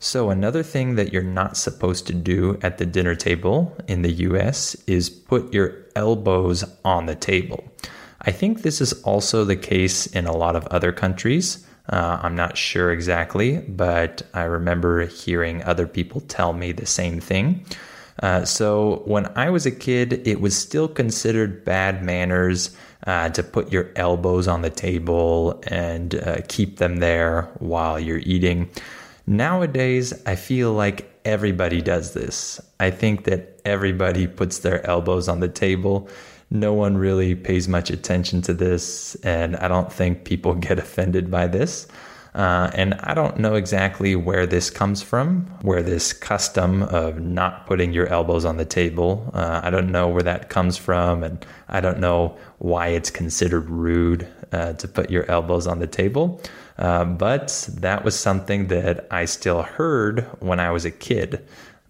So, 0.00 0.30
another 0.30 0.62
thing 0.62 0.94
that 0.94 1.12
you're 1.12 1.22
not 1.22 1.56
supposed 1.56 2.06
to 2.06 2.12
do 2.12 2.56
at 2.62 2.78
the 2.78 2.86
dinner 2.86 3.16
table 3.16 3.76
in 3.88 4.02
the 4.02 4.12
US 4.28 4.76
is 4.86 5.10
put 5.10 5.52
your 5.52 5.74
elbows 5.96 6.64
on 6.84 7.06
the 7.06 7.16
table. 7.16 7.64
I 8.22 8.30
think 8.30 8.62
this 8.62 8.80
is 8.80 8.92
also 9.02 9.44
the 9.44 9.56
case 9.56 10.06
in 10.06 10.26
a 10.26 10.36
lot 10.36 10.54
of 10.54 10.66
other 10.68 10.92
countries. 10.92 11.66
Uh, 11.88 12.20
I'm 12.22 12.36
not 12.36 12.56
sure 12.56 12.92
exactly, 12.92 13.58
but 13.58 14.22
I 14.34 14.42
remember 14.42 15.06
hearing 15.06 15.64
other 15.64 15.86
people 15.86 16.20
tell 16.20 16.52
me 16.52 16.70
the 16.70 16.86
same 16.86 17.18
thing. 17.18 17.64
Uh, 18.22 18.44
so 18.44 19.02
when 19.06 19.26
I 19.36 19.50
was 19.50 19.66
a 19.66 19.70
kid, 19.70 20.26
it 20.26 20.40
was 20.40 20.56
still 20.56 20.88
considered 20.88 21.64
bad 21.64 22.04
manners 22.04 22.76
uh, 23.06 23.28
to 23.30 23.42
put 23.42 23.72
your 23.72 23.90
elbows 23.96 24.48
on 24.48 24.62
the 24.62 24.70
table 24.70 25.60
and 25.66 26.14
uh, 26.14 26.38
keep 26.48 26.78
them 26.78 26.96
there 26.96 27.42
while 27.58 27.98
you're 27.98 28.18
eating. 28.18 28.68
Nowadays, 29.26 30.12
I 30.26 30.36
feel 30.36 30.72
like 30.72 31.10
everybody 31.24 31.82
does 31.82 32.14
this. 32.14 32.60
I 32.80 32.90
think 32.90 33.24
that 33.24 33.60
everybody 33.64 34.26
puts 34.26 34.58
their 34.58 34.86
elbows 34.86 35.28
on 35.28 35.40
the 35.40 35.48
table 35.48 36.08
no 36.50 36.72
one 36.72 36.96
really 36.96 37.34
pays 37.34 37.68
much 37.68 37.90
attention 37.90 38.40
to 38.42 38.54
this, 38.54 39.14
and 39.16 39.56
I 39.56 39.68
don't 39.68 39.92
think 39.92 40.24
people 40.24 40.54
get 40.68 40.78
offended 40.78 41.30
by 41.30 41.46
this. 41.46 41.86
Uh, 42.38 42.70
and 42.74 42.94
I 43.02 43.14
don't 43.14 43.36
know 43.40 43.56
exactly 43.56 44.14
where 44.14 44.46
this 44.46 44.70
comes 44.70 45.02
from, 45.02 45.46
where 45.62 45.82
this 45.82 46.12
custom 46.12 46.84
of 46.84 47.18
not 47.18 47.66
putting 47.66 47.92
your 47.92 48.06
elbows 48.06 48.44
on 48.44 48.58
the 48.58 48.64
table, 48.64 49.28
uh, 49.34 49.60
I 49.64 49.70
don't 49.70 49.90
know 49.90 50.06
where 50.06 50.22
that 50.22 50.48
comes 50.48 50.76
from, 50.76 51.24
and 51.24 51.44
I 51.68 51.80
don't 51.80 51.98
know 51.98 52.38
why 52.58 52.88
it's 52.88 53.10
considered 53.10 53.68
rude 53.68 54.28
uh, 54.52 54.74
to 54.74 54.86
put 54.86 55.10
your 55.10 55.28
elbows 55.28 55.66
on 55.66 55.80
the 55.80 55.88
table. 55.88 56.40
Uh, 56.78 57.04
but 57.06 57.68
that 57.74 58.04
was 58.04 58.16
something 58.16 58.68
that 58.68 59.08
I 59.10 59.24
still 59.24 59.62
heard 59.62 60.20
when 60.38 60.60
I 60.60 60.70
was 60.70 60.84
a 60.84 60.92
kid. 60.92 61.44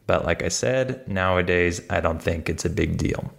But 0.07 0.25
like 0.25 0.43
I 0.43 0.49
said, 0.49 1.07
nowadays 1.07 1.83
I 1.91 2.01
don't 2.01 2.23
think 2.23 2.49
it's 2.49 2.65
a 2.65 2.71
big 2.71 2.97
deal. 2.97 3.31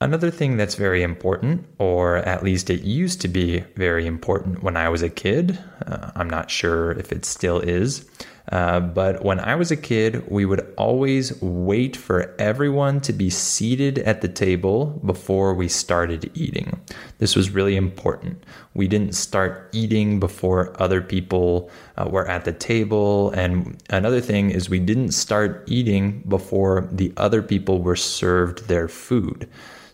Another 0.00 0.30
thing 0.30 0.56
that's 0.56 0.76
very 0.76 1.02
important, 1.02 1.66
or 1.78 2.18
at 2.18 2.44
least 2.44 2.70
it 2.70 2.82
used 2.82 3.20
to 3.22 3.26
be 3.26 3.64
very 3.74 4.06
important 4.06 4.62
when 4.62 4.76
I 4.76 4.88
was 4.88 5.02
a 5.02 5.10
kid, 5.10 5.58
uh, 5.84 6.12
I'm 6.14 6.30
not 6.30 6.52
sure 6.52 6.92
if 6.92 7.10
it 7.10 7.24
still 7.24 7.58
is, 7.58 8.08
uh, 8.52 8.78
but 8.78 9.24
when 9.24 9.40
I 9.40 9.56
was 9.56 9.72
a 9.72 9.76
kid, 9.76 10.22
we 10.30 10.44
would 10.44 10.72
always 10.78 11.42
wait 11.42 11.96
for 11.96 12.32
everyone 12.38 13.00
to 13.00 13.12
be 13.12 13.28
seated 13.28 13.98
at 13.98 14.20
the 14.20 14.28
table 14.28 15.00
before 15.04 15.52
we 15.52 15.66
started 15.66 16.30
eating. 16.32 16.80
This 17.18 17.34
was 17.34 17.50
really 17.50 17.74
important. 17.74 18.44
We 18.74 18.86
didn't 18.86 19.16
start 19.16 19.68
eating 19.72 20.20
before 20.20 20.80
other 20.80 21.00
people 21.00 21.70
uh, 21.96 22.08
were 22.08 22.28
at 22.28 22.44
the 22.44 22.52
table. 22.52 23.32
And 23.32 23.82
another 23.90 24.20
thing 24.20 24.50
is, 24.50 24.70
we 24.70 24.78
didn't 24.78 25.10
start 25.10 25.64
eating 25.66 26.22
before 26.28 26.88
the 26.92 27.12
other 27.16 27.42
people 27.42 27.82
were 27.82 27.96
served 27.96 28.68
their 28.68 28.86
food. 28.86 29.48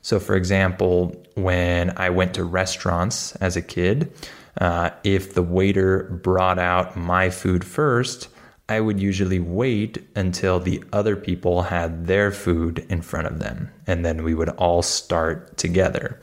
So, 0.05 0.21
for 0.21 0.37
example, 0.37 1.17
when 1.35 1.95
I 1.97 2.11
went 2.11 2.35
to 2.35 2.45
restaurants 2.45 3.35
as 3.37 3.57
a 3.57 3.63
kid, 3.63 4.13
uh, 4.61 4.91
if 5.03 5.33
the 5.33 5.43
waiter 5.43 6.21
brought 6.23 6.59
out 6.59 6.95
my 6.95 7.31
food 7.31 7.65
first, 7.65 8.29
I 8.69 8.81
would 8.81 9.01
usually 9.01 9.41
wait 9.41 10.07
until 10.15 10.61
the 10.61 10.85
other 10.93 11.17
people 11.17 11.63
had 11.63 12.07
their 12.07 12.31
food 12.31 12.85
in 12.91 13.01
front 13.01 13.29
of 13.29 13.39
them, 13.39 13.71
and 13.87 14.05
then 14.05 14.25
we 14.25 14.35
would 14.35 14.51
all 14.51 14.83
start 14.83 15.57
together. 15.57 16.21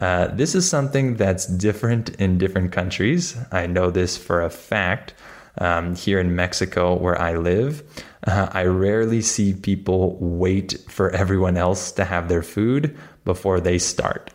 Uh, 0.00 0.28
this 0.28 0.54
is 0.54 0.70
something 0.70 1.16
that's 1.16 1.46
different 1.46 2.10
in 2.20 2.38
different 2.38 2.70
countries. 2.70 3.36
I 3.50 3.66
know 3.66 3.90
this 3.90 4.16
for 4.16 4.40
a 4.40 4.50
fact. 4.50 5.14
Um, 5.58 5.96
here 5.96 6.20
in 6.20 6.36
Mexico, 6.36 6.94
where 6.94 7.18
I 7.18 7.36
live, 7.36 7.82
uh, 8.26 8.50
I 8.52 8.64
rarely 8.64 9.22
see 9.22 9.54
people 9.54 10.18
wait 10.20 10.76
for 10.86 11.08
everyone 11.12 11.56
else 11.56 11.92
to 11.92 12.04
have 12.04 12.28
their 12.28 12.42
food, 12.42 12.94
before 13.26 13.60
they 13.60 13.76
start. 13.76 14.30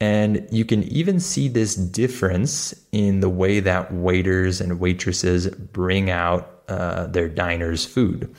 And 0.00 0.48
you 0.50 0.64
can 0.64 0.82
even 0.84 1.20
see 1.20 1.46
this 1.46 1.76
difference 1.76 2.74
in 2.90 3.20
the 3.20 3.28
way 3.28 3.60
that 3.60 3.94
waiters 3.94 4.60
and 4.60 4.80
waitresses 4.80 5.46
bring 5.48 6.10
out 6.10 6.64
uh, 6.66 7.06
their 7.06 7.28
diners' 7.28 7.84
food. 7.84 8.34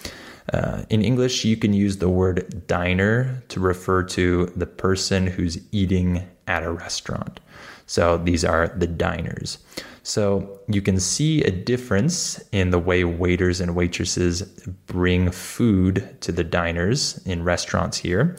Uh, 0.52 0.84
in 0.90 1.02
English, 1.02 1.46
you 1.46 1.56
can 1.56 1.72
use 1.72 1.98
the 1.98 2.10
word 2.10 2.68
diner 2.68 3.42
to 3.48 3.62
refer 3.62 4.04
to 4.04 4.48
the 4.58 4.66
person 4.66 5.26
who's 5.26 5.58
eating 5.72 6.28
at 6.48 6.64
a 6.64 6.72
restaurant. 6.72 7.40
So 7.86 8.18
these 8.18 8.44
are 8.44 8.68
the 8.68 8.88
diners. 8.88 9.58
So 10.04 10.60
you 10.68 10.82
can 10.82 11.00
see 11.00 11.44
a 11.44 11.52
difference 11.52 12.44
in 12.52 12.72
the 12.72 12.80
way 12.80 13.06
waiters 13.06 13.62
and 13.62 13.74
waitresses 13.74 14.42
bring 14.86 15.32
food 15.32 16.18
to 16.22 16.34
the 16.34 16.44
diners 16.44 17.22
in 17.26 17.44
restaurants 17.44 17.98
here. 17.98 18.36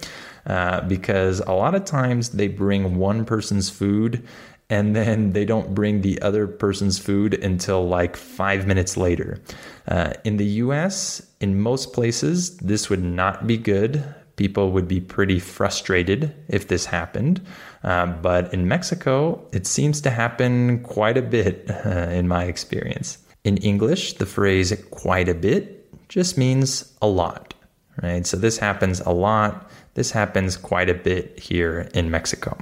Uh, 0.46 0.80
because 0.82 1.40
a 1.40 1.52
lot 1.52 1.74
of 1.74 1.84
times 1.84 2.30
they 2.30 2.48
bring 2.48 2.96
one 2.96 3.24
person's 3.24 3.70
food 3.70 4.22
and 4.70 4.96
then 4.96 5.32
they 5.32 5.44
don't 5.44 5.74
bring 5.74 6.00
the 6.00 6.20
other 6.22 6.46
person's 6.46 6.98
food 6.98 7.34
until 7.34 7.86
like 7.86 8.16
five 8.16 8.66
minutes 8.66 8.96
later. 8.96 9.40
Uh, 9.88 10.12
in 10.24 10.36
the 10.36 10.46
US, 10.64 11.22
in 11.40 11.60
most 11.60 11.92
places, 11.92 12.56
this 12.58 12.88
would 12.88 13.02
not 13.02 13.46
be 13.46 13.56
good. 13.56 14.02
People 14.36 14.72
would 14.72 14.88
be 14.88 15.00
pretty 15.00 15.38
frustrated 15.38 16.34
if 16.48 16.68
this 16.68 16.86
happened. 16.86 17.40
Uh, 17.82 18.06
but 18.06 18.52
in 18.52 18.66
Mexico, 18.66 19.46
it 19.52 19.66
seems 19.66 20.00
to 20.00 20.10
happen 20.10 20.82
quite 20.82 21.16
a 21.16 21.22
bit, 21.22 21.70
uh, 21.84 22.08
in 22.10 22.26
my 22.26 22.44
experience. 22.44 23.18
In 23.44 23.58
English, 23.58 24.14
the 24.14 24.26
phrase 24.26 24.72
quite 24.90 25.28
a 25.28 25.34
bit 25.34 25.86
just 26.08 26.38
means 26.38 26.92
a 27.02 27.06
lot, 27.06 27.54
right? 28.02 28.26
So 28.26 28.38
this 28.38 28.58
happens 28.58 29.00
a 29.00 29.10
lot 29.10 29.70
this 29.94 30.10
happens 30.10 30.56
quite 30.56 30.90
a 30.90 30.94
bit 30.94 31.38
here 31.38 31.88
in 31.94 32.10
Mexico. 32.10 32.58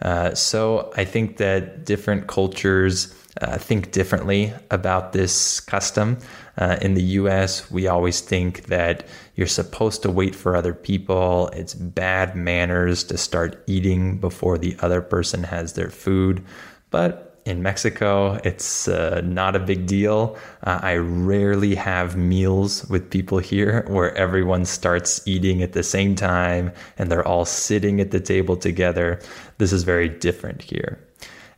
Uh, 0.00 0.34
so 0.34 0.92
I 0.96 1.04
think 1.04 1.36
that 1.36 1.84
different 1.84 2.26
cultures 2.26 3.14
uh, 3.40 3.56
think 3.56 3.92
differently 3.92 4.52
about 4.70 5.12
this 5.12 5.60
custom. 5.60 6.18
Uh, 6.58 6.76
in 6.82 6.94
the 6.94 7.02
US, 7.02 7.70
we 7.70 7.86
always 7.86 8.20
think 8.20 8.66
that 8.66 9.06
you're 9.36 9.46
supposed 9.46 10.02
to 10.02 10.10
wait 10.10 10.34
for 10.34 10.54
other 10.54 10.74
people. 10.74 11.48
It's 11.48 11.72
bad 11.72 12.36
manners 12.36 13.04
to 13.04 13.16
start 13.16 13.62
eating 13.66 14.18
before 14.18 14.58
the 14.58 14.76
other 14.80 15.00
person 15.00 15.44
has 15.44 15.72
their 15.72 15.88
food. 15.88 16.44
But 16.90 17.31
in 17.44 17.62
Mexico, 17.62 18.34
it's 18.44 18.86
uh, 18.86 19.20
not 19.24 19.56
a 19.56 19.58
big 19.58 19.86
deal. 19.86 20.36
Uh, 20.62 20.78
I 20.82 20.94
rarely 20.96 21.74
have 21.74 22.16
meals 22.16 22.88
with 22.88 23.10
people 23.10 23.38
here 23.38 23.84
where 23.88 24.14
everyone 24.16 24.64
starts 24.64 25.26
eating 25.26 25.62
at 25.62 25.72
the 25.72 25.82
same 25.82 26.14
time 26.14 26.72
and 26.98 27.10
they're 27.10 27.26
all 27.26 27.44
sitting 27.44 28.00
at 28.00 28.12
the 28.12 28.20
table 28.20 28.56
together. 28.56 29.20
This 29.58 29.72
is 29.72 29.82
very 29.82 30.08
different 30.08 30.62
here. 30.62 31.00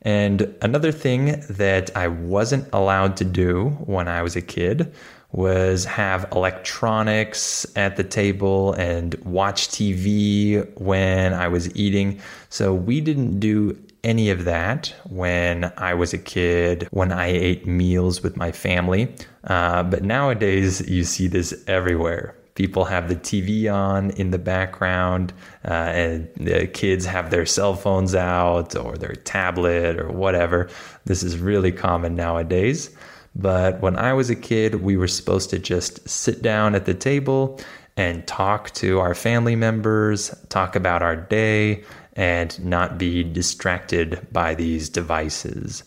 And 0.02 0.54
another 0.62 0.92
thing 0.92 1.42
that 1.48 1.94
I 1.96 2.08
wasn't 2.08 2.68
allowed 2.72 3.16
to 3.18 3.24
do 3.24 3.70
when 3.84 4.08
I 4.08 4.22
was 4.22 4.36
a 4.36 4.42
kid 4.42 4.92
was 5.32 5.84
have 5.84 6.28
electronics 6.30 7.66
at 7.74 7.96
the 7.96 8.04
table 8.04 8.72
and 8.74 9.14
watch 9.24 9.68
TV 9.68 10.64
when 10.78 11.34
I 11.34 11.48
was 11.48 11.74
eating. 11.74 12.20
So 12.50 12.72
we 12.72 13.00
didn't 13.00 13.40
do 13.40 13.76
any 14.04 14.30
of 14.30 14.44
that 14.44 14.94
when 15.08 15.73
I 15.76 15.94
was 15.94 16.12
a 16.12 16.18
kid, 16.18 16.87
when 16.90 17.11
I 17.11 17.26
ate 17.26 17.66
meals 17.66 18.23
with 18.23 18.37
my 18.37 18.52
family. 18.52 19.12
Uh, 19.44 19.82
but 19.82 20.04
nowadays, 20.04 20.88
you 20.88 21.02
see 21.04 21.26
this 21.26 21.64
everywhere. 21.66 22.37
People 22.54 22.84
have 22.84 23.08
the 23.08 23.16
TV 23.16 23.73
on 23.73 24.11
in 24.11 24.30
the 24.30 24.38
background, 24.38 25.32
uh, 25.64 25.73
and 25.73 26.28
the 26.37 26.68
kids 26.68 27.04
have 27.04 27.30
their 27.30 27.46
cell 27.46 27.75
phones 27.75 28.14
out 28.14 28.76
or 28.76 28.96
their 28.96 29.14
tablet 29.14 29.99
or 29.99 30.12
whatever. 30.12 30.68
This 31.04 31.25
is 31.25 31.37
really 31.37 31.73
common 31.73 32.14
nowadays. 32.14 32.94
But 33.34 33.80
when 33.80 33.96
I 33.96 34.12
was 34.12 34.30
a 34.30 34.37
kid, 34.37 34.76
we 34.76 34.96
were 34.96 35.08
supposed 35.08 35.50
to 35.50 35.58
just 35.58 36.08
sit 36.08 36.42
down 36.42 36.76
at 36.76 36.84
the 36.84 36.94
table 36.94 37.58
and 37.96 38.26
talk 38.26 38.70
to 38.75 39.00
our 39.00 39.14
family 39.14 39.56
members, 39.56 40.32
talk 40.49 40.76
about 40.76 41.02
our 41.02 41.16
day, 41.16 41.82
and 42.14 42.64
not 42.64 42.99
be 42.99 43.23
distracted 43.25 44.26
by 44.33 44.54
these 44.54 44.88
devices. 44.88 45.83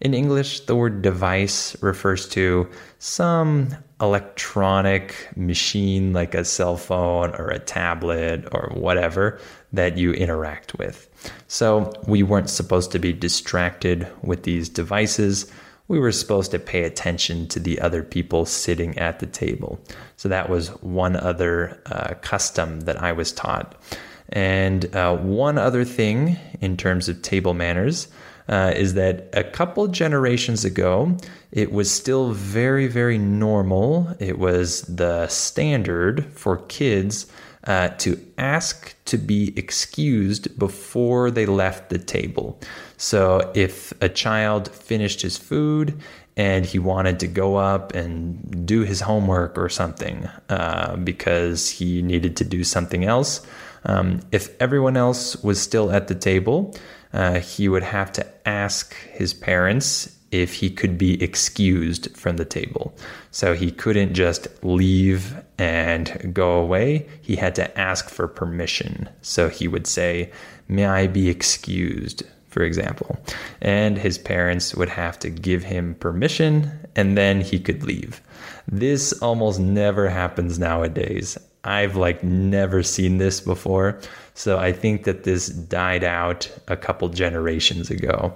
In 0.00 0.14
English, 0.14 0.60
the 0.60 0.74
word 0.74 1.02
device 1.02 1.80
refers 1.82 2.26
to 2.30 2.68
some 2.98 3.68
electronic 4.00 5.28
machine 5.36 6.14
like 6.14 6.34
a 6.34 6.44
cell 6.44 6.78
phone 6.78 7.34
or 7.34 7.48
a 7.48 7.58
tablet 7.58 8.48
or 8.52 8.72
whatever 8.74 9.38
that 9.74 9.98
you 9.98 10.12
interact 10.12 10.78
with. 10.78 11.06
So 11.48 11.92
we 12.06 12.22
weren't 12.22 12.48
supposed 12.48 12.92
to 12.92 12.98
be 12.98 13.12
distracted 13.12 14.06
with 14.22 14.44
these 14.44 14.70
devices. 14.70 15.52
We 15.88 15.98
were 15.98 16.12
supposed 16.12 16.50
to 16.52 16.58
pay 16.58 16.84
attention 16.84 17.46
to 17.48 17.60
the 17.60 17.78
other 17.80 18.02
people 18.02 18.46
sitting 18.46 18.96
at 18.98 19.18
the 19.18 19.26
table. 19.26 19.78
So 20.16 20.30
that 20.30 20.48
was 20.48 20.68
one 20.82 21.14
other 21.16 21.78
uh, 21.86 22.14
custom 22.22 22.80
that 22.80 23.02
I 23.02 23.12
was 23.12 23.32
taught. 23.32 23.76
And 24.30 24.94
uh, 24.94 25.16
one 25.16 25.58
other 25.58 25.84
thing 25.84 26.38
in 26.60 26.76
terms 26.76 27.08
of 27.08 27.22
table 27.22 27.54
manners 27.54 28.08
uh, 28.48 28.72
is 28.74 28.94
that 28.94 29.28
a 29.32 29.44
couple 29.44 29.86
generations 29.88 30.64
ago, 30.64 31.16
it 31.52 31.72
was 31.72 31.90
still 31.90 32.32
very, 32.32 32.86
very 32.86 33.18
normal. 33.18 34.14
It 34.18 34.38
was 34.38 34.82
the 34.82 35.28
standard 35.28 36.26
for 36.32 36.58
kids 36.58 37.30
uh, 37.64 37.88
to 37.88 38.18
ask 38.38 38.94
to 39.04 39.18
be 39.18 39.52
excused 39.56 40.58
before 40.58 41.30
they 41.30 41.46
left 41.46 41.90
the 41.90 41.98
table. 41.98 42.58
So 42.96 43.50
if 43.54 43.92
a 44.00 44.08
child 44.08 44.70
finished 44.70 45.22
his 45.22 45.36
food 45.36 46.00
and 46.40 46.64
he 46.64 46.78
wanted 46.78 47.20
to 47.20 47.26
go 47.26 47.56
up 47.56 47.94
and 47.94 48.64
do 48.66 48.80
his 48.80 49.02
homework 49.02 49.58
or 49.58 49.68
something 49.68 50.26
uh, 50.48 50.96
because 50.96 51.68
he 51.68 52.00
needed 52.00 52.34
to 52.34 52.44
do 52.44 52.64
something 52.64 53.04
else, 53.04 53.46
um, 53.84 54.20
if 54.32 54.48
everyone 54.58 54.96
else 54.96 55.36
was 55.42 55.60
still 55.60 55.92
at 55.92 56.08
the 56.08 56.14
table, 56.14 56.74
uh, 57.12 57.40
he 57.40 57.68
would 57.68 57.82
have 57.82 58.10
to 58.10 58.26
ask 58.48 58.94
his 59.12 59.34
parents 59.34 60.16
if 60.30 60.54
he 60.54 60.70
could 60.70 60.96
be 60.96 61.22
excused 61.22 62.16
from 62.16 62.38
the 62.38 62.46
table. 62.46 62.96
So 63.32 63.52
he 63.52 63.70
couldn't 63.70 64.14
just 64.14 64.48
leave 64.64 65.36
and 65.58 66.32
go 66.32 66.52
away. 66.58 67.06
He 67.20 67.36
had 67.36 67.54
to 67.56 67.78
ask 67.78 68.08
for 68.08 68.26
permission. 68.26 69.10
So 69.20 69.50
he 69.50 69.68
would 69.68 69.86
say, 69.86 70.32
May 70.68 70.86
I 70.86 71.06
be 71.06 71.28
excused? 71.28 72.22
For 72.50 72.62
example. 72.62 73.18
And 73.62 73.96
his 73.96 74.18
parents 74.18 74.74
would 74.74 74.88
have 74.88 75.18
to 75.20 75.30
give 75.30 75.62
him 75.62 75.94
permission 75.94 76.70
and 76.96 77.16
then 77.16 77.40
he 77.40 77.60
could 77.60 77.84
leave. 77.84 78.20
This 78.66 79.12
almost 79.14 79.60
never 79.60 80.08
happens 80.08 80.58
nowadays. 80.58 81.38
I've 81.64 81.96
like 81.96 82.24
never 82.24 82.82
seen 82.82 83.18
this 83.18 83.40
before. 83.40 84.00
So 84.34 84.58
I 84.58 84.72
think 84.72 85.04
that 85.04 85.24
this 85.24 85.48
died 85.48 86.04
out 86.04 86.50
a 86.68 86.76
couple 86.76 87.08
generations 87.08 87.90
ago. 87.90 88.32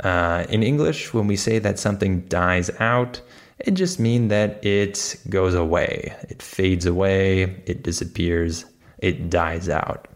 Uh, 0.00 0.44
in 0.48 0.62
English, 0.62 1.14
when 1.14 1.26
we 1.26 1.36
say 1.36 1.58
that 1.60 1.78
something 1.78 2.22
dies 2.22 2.70
out, 2.80 3.20
it 3.60 3.72
just 3.72 4.00
means 4.00 4.30
that 4.30 4.64
it 4.64 5.16
goes 5.28 5.54
away, 5.54 6.12
it 6.28 6.42
fades 6.42 6.86
away, 6.86 7.42
it 7.66 7.84
disappears, 7.84 8.64
it 8.98 9.30
dies 9.30 9.68
out. 9.68 10.08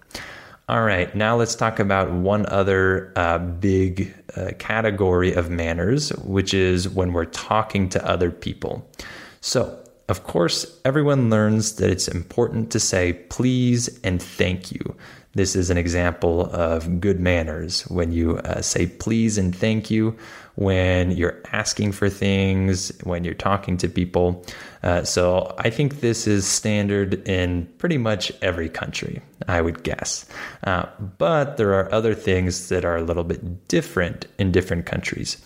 All 0.69 0.83
right, 0.83 1.15
now 1.15 1.35
let's 1.35 1.55
talk 1.55 1.79
about 1.79 2.11
one 2.11 2.45
other 2.45 3.11
uh, 3.17 3.39
big 3.39 4.15
uh, 4.37 4.51
category 4.59 5.33
of 5.33 5.49
manners, 5.49 6.11
which 6.19 6.53
is 6.53 6.87
when 6.91 7.15
we're 7.15 7.25
talking 7.25 7.89
to 7.89 8.07
other 8.07 8.31
people. 8.31 8.87
So, 9.41 9.83
of 10.11 10.25
course, 10.25 10.79
everyone 10.85 11.31
learns 11.31 11.77
that 11.77 11.89
it's 11.89 12.07
important 12.07 12.71
to 12.73 12.81
say 12.81 13.15
please 13.15 13.99
and 14.05 14.21
thank 14.21 14.71
you. 14.71 14.95
This 15.33 15.57
is 15.57 15.71
an 15.71 15.79
example 15.79 16.51
of 16.53 17.01
good 17.01 17.19
manners 17.19 17.83
when 17.89 18.13
you 18.13 18.37
uh, 18.39 18.61
say 18.61 18.89
please 18.89 19.39
and 19.39 19.57
thank 19.57 19.91
you 19.91 20.19
when 20.59 21.13
you're 21.13 21.41
asking 21.53 21.93
for 21.93 22.09
things, 22.09 22.91
when 23.05 23.23
you're 23.23 23.33
talking 23.33 23.77
to 23.77 23.89
people. 23.89 24.45
Uh, 24.83 25.05
so 25.05 25.55
I 25.59 25.71
think 25.71 26.01
this 26.01 26.27
is 26.27 26.49
standard 26.49 27.27
in 27.29 27.67
pretty 27.79 27.97
much 27.97 28.33
every 28.43 28.69
country, 28.69 29.23
I 29.47 29.61
would 29.61 29.85
guess. 29.85 30.27
Uh, 30.65 30.87
but 31.17 31.59
there 31.59 31.75
are 31.75 31.93
other 31.95 32.13
things 32.13 32.71
that 32.71 32.85
are 32.85 32.97
a 32.97 33.05
little 33.05 33.23
bit 33.23 33.69
different 33.69 34.27
in 34.41 34.51
different 34.51 34.85
countries. 34.85 35.37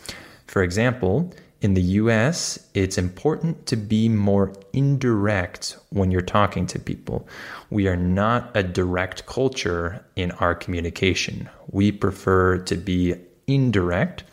For 0.46 0.62
example, 0.62 1.30
in 1.60 1.74
the 1.74 1.82
US, 2.00 2.58
it's 2.72 2.96
important 2.96 3.66
to 3.66 3.76
be 3.76 4.08
more 4.08 4.54
indirect 4.72 5.76
when 5.90 6.10
you're 6.10 6.22
talking 6.22 6.66
to 6.68 6.78
people. 6.78 7.28
We 7.68 7.86
are 7.86 7.96
not 7.96 8.50
a 8.54 8.62
direct 8.62 9.26
culture 9.26 10.02
in 10.16 10.30
our 10.32 10.54
communication. 10.54 11.50
We 11.70 11.92
prefer 11.92 12.58
to 12.60 12.76
be 12.76 13.14
indirect. 13.46 14.24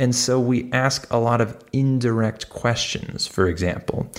And 0.00 0.14
so 0.14 0.38
we 0.38 0.70
ask 0.72 1.10
a 1.10 1.18
lot 1.18 1.40
of 1.40 1.58
indirect 1.72 2.50
questions. 2.50 3.26
For 3.26 3.48
example, 3.48 4.10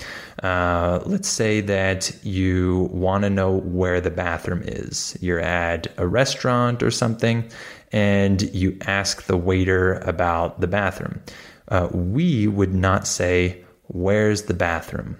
uh, 0.42 1.00
let's 1.06 1.28
say 1.28 1.62
that 1.62 2.14
you 2.22 2.90
want 2.92 3.24
to 3.24 3.30
know 3.30 3.56
where 3.60 4.00
the 4.00 4.10
bathroom 4.10 4.62
is. 4.64 5.16
You're 5.20 5.40
at 5.40 5.86
a 5.96 6.06
restaurant 6.06 6.82
or 6.82 6.90
something, 6.90 7.50
and 7.92 8.42
you 8.54 8.76
ask 8.82 9.24
the 9.24 9.38
waiter 9.38 9.94
about 10.00 10.60
the 10.60 10.66
bathroom 10.66 11.22
uh, 11.70 11.88
we 11.92 12.46
would 12.48 12.74
not 12.74 13.06
say, 13.06 13.62
Where's 13.86 14.42
the 14.42 14.54
bathroom? 14.54 15.16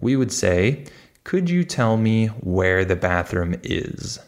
We 0.00 0.16
would 0.16 0.32
say, 0.32 0.84
Could 1.24 1.48
you 1.48 1.64
tell 1.64 1.96
me 1.96 2.26
where 2.26 2.84
the 2.84 2.96
bathroom 2.96 3.54
is? 3.62 4.18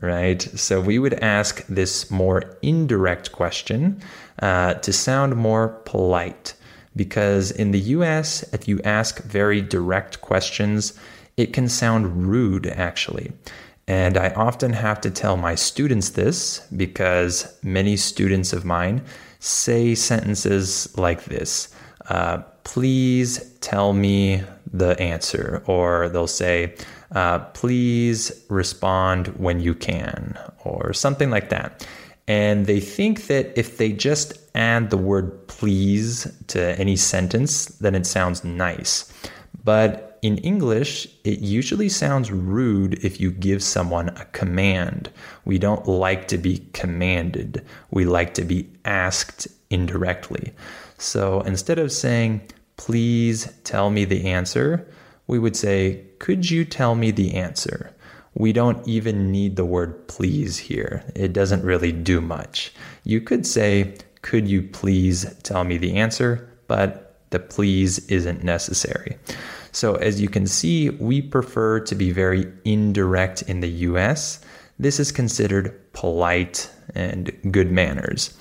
Right? 0.00 0.40
So 0.42 0.80
we 0.80 0.98
would 0.98 1.14
ask 1.14 1.66
this 1.66 2.10
more 2.10 2.56
indirect 2.62 3.32
question 3.32 4.00
uh, 4.40 4.74
to 4.74 4.92
sound 4.92 5.36
more 5.36 5.68
polite. 5.84 6.54
Because 6.96 7.50
in 7.50 7.70
the 7.70 7.80
US, 7.96 8.42
if 8.52 8.66
you 8.66 8.80
ask 8.82 9.22
very 9.22 9.60
direct 9.60 10.20
questions, 10.20 10.98
it 11.36 11.52
can 11.52 11.68
sound 11.68 12.26
rude 12.28 12.66
actually. 12.66 13.32
And 13.86 14.16
I 14.16 14.30
often 14.30 14.72
have 14.72 15.00
to 15.00 15.10
tell 15.10 15.36
my 15.36 15.54
students 15.54 16.10
this 16.10 16.66
because 16.76 17.56
many 17.62 17.96
students 17.96 18.52
of 18.52 18.64
mine 18.64 19.02
say 19.40 19.94
sentences 19.94 20.96
like 20.96 21.24
this 21.24 21.74
uh, 22.08 22.38
Please 22.62 23.56
tell 23.60 23.92
me 23.92 24.42
the 24.72 25.00
answer. 25.00 25.62
Or 25.66 26.08
they'll 26.08 26.26
say, 26.26 26.74
uh, 27.12 27.38
Please 27.38 28.44
respond 28.48 29.28
when 29.38 29.60
you 29.60 29.74
can, 29.74 30.38
or 30.64 30.92
something 30.92 31.30
like 31.30 31.48
that. 31.48 31.86
And 32.30 32.66
they 32.66 32.78
think 32.78 33.26
that 33.26 33.58
if 33.58 33.76
they 33.76 33.90
just 33.90 34.34
add 34.54 34.90
the 34.90 34.96
word 34.96 35.48
please 35.48 36.32
to 36.46 36.78
any 36.78 36.94
sentence, 36.94 37.64
then 37.64 37.96
it 37.96 38.06
sounds 38.06 38.44
nice. 38.44 39.12
But 39.64 40.16
in 40.22 40.38
English, 40.38 41.08
it 41.24 41.40
usually 41.40 41.88
sounds 41.88 42.30
rude 42.30 43.04
if 43.04 43.20
you 43.20 43.32
give 43.32 43.64
someone 43.64 44.10
a 44.10 44.26
command. 44.26 45.10
We 45.44 45.58
don't 45.58 45.88
like 45.88 46.28
to 46.28 46.38
be 46.38 46.64
commanded, 46.72 47.66
we 47.90 48.04
like 48.04 48.34
to 48.34 48.44
be 48.44 48.68
asked 48.84 49.48
indirectly. 49.68 50.52
So 50.98 51.40
instead 51.40 51.80
of 51.80 51.90
saying, 51.90 52.42
please 52.76 53.52
tell 53.64 53.90
me 53.90 54.04
the 54.04 54.26
answer, 54.26 54.86
we 55.26 55.40
would 55.40 55.56
say, 55.56 56.04
could 56.20 56.48
you 56.48 56.64
tell 56.64 56.94
me 56.94 57.10
the 57.10 57.34
answer? 57.34 57.92
We 58.34 58.52
don't 58.52 58.86
even 58.86 59.32
need 59.32 59.56
the 59.56 59.64
word 59.64 60.06
please 60.08 60.56
here. 60.56 61.04
It 61.14 61.32
doesn't 61.32 61.64
really 61.64 61.92
do 61.92 62.20
much. 62.20 62.72
You 63.04 63.20
could 63.20 63.46
say, 63.46 63.96
could 64.22 64.46
you 64.46 64.62
please 64.62 65.26
tell 65.42 65.64
me 65.64 65.78
the 65.78 65.96
answer? 65.96 66.48
But 66.68 67.16
the 67.30 67.40
please 67.40 67.98
isn't 68.06 68.44
necessary. 68.44 69.16
So, 69.72 69.94
as 69.96 70.20
you 70.20 70.28
can 70.28 70.46
see, 70.46 70.90
we 70.90 71.22
prefer 71.22 71.80
to 71.80 71.94
be 71.94 72.10
very 72.10 72.46
indirect 72.64 73.42
in 73.42 73.60
the 73.60 73.68
US. 73.68 74.40
This 74.78 74.98
is 74.98 75.12
considered 75.12 75.92
polite 75.92 76.70
and 76.94 77.32
good 77.50 77.70
manners. 77.70 78.36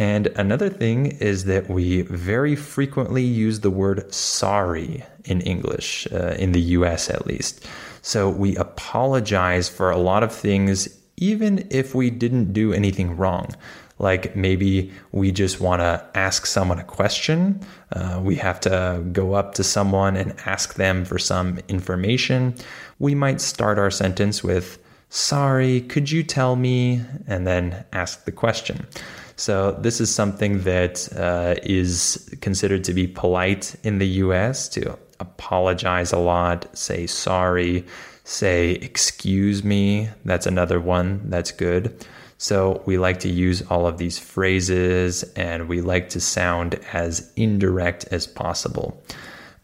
And 0.00 0.28
another 0.28 0.70
thing 0.70 1.18
is 1.18 1.44
that 1.44 1.68
we 1.68 2.00
very 2.00 2.56
frequently 2.56 3.22
use 3.22 3.60
the 3.60 3.68
word 3.68 4.14
sorry 4.14 5.04
in 5.26 5.42
English, 5.42 6.08
uh, 6.10 6.36
in 6.38 6.52
the 6.52 6.60
US 6.78 7.10
at 7.10 7.26
least. 7.26 7.66
So 8.00 8.30
we 8.30 8.56
apologize 8.56 9.68
for 9.68 9.90
a 9.90 9.98
lot 9.98 10.22
of 10.22 10.32
things, 10.32 10.88
even 11.18 11.68
if 11.70 11.94
we 11.94 12.08
didn't 12.08 12.54
do 12.54 12.72
anything 12.72 13.14
wrong. 13.14 13.54
Like 13.98 14.34
maybe 14.34 14.90
we 15.12 15.32
just 15.32 15.60
want 15.60 15.80
to 15.80 16.02
ask 16.14 16.46
someone 16.46 16.78
a 16.78 16.84
question. 16.84 17.60
Uh, 17.92 18.20
we 18.24 18.36
have 18.36 18.58
to 18.60 19.04
go 19.12 19.34
up 19.34 19.52
to 19.56 19.62
someone 19.62 20.16
and 20.16 20.34
ask 20.46 20.76
them 20.76 21.04
for 21.04 21.18
some 21.18 21.58
information. 21.68 22.54
We 22.98 23.14
might 23.14 23.42
start 23.42 23.78
our 23.78 23.90
sentence 23.90 24.42
with, 24.42 24.78
Sorry, 25.10 25.82
could 25.82 26.10
you 26.10 26.22
tell 26.22 26.56
me? 26.56 27.02
And 27.26 27.46
then 27.46 27.84
ask 27.92 28.24
the 28.24 28.32
question. 28.32 28.86
So, 29.40 29.72
this 29.72 30.02
is 30.02 30.14
something 30.14 30.64
that 30.64 31.08
uh, 31.16 31.54
is 31.62 32.28
considered 32.42 32.84
to 32.84 32.92
be 32.92 33.06
polite 33.06 33.74
in 33.82 33.96
the 33.96 34.06
US 34.24 34.68
to 34.68 34.98
apologize 35.18 36.12
a 36.12 36.18
lot, 36.18 36.66
say 36.76 37.06
sorry, 37.06 37.86
say 38.24 38.72
excuse 38.72 39.64
me. 39.64 40.10
That's 40.26 40.44
another 40.44 40.78
one 40.78 41.30
that's 41.30 41.52
good. 41.52 42.06
So 42.36 42.82
we 42.84 42.98
like 42.98 43.20
to 43.20 43.30
use 43.30 43.62
all 43.70 43.86
of 43.86 43.96
these 43.96 44.18
phrases 44.18 45.22
and 45.36 45.70
we 45.70 45.80
like 45.80 46.10
to 46.10 46.20
sound 46.20 46.74
as 46.92 47.32
indirect 47.34 48.04
as 48.10 48.26
possible. 48.26 49.02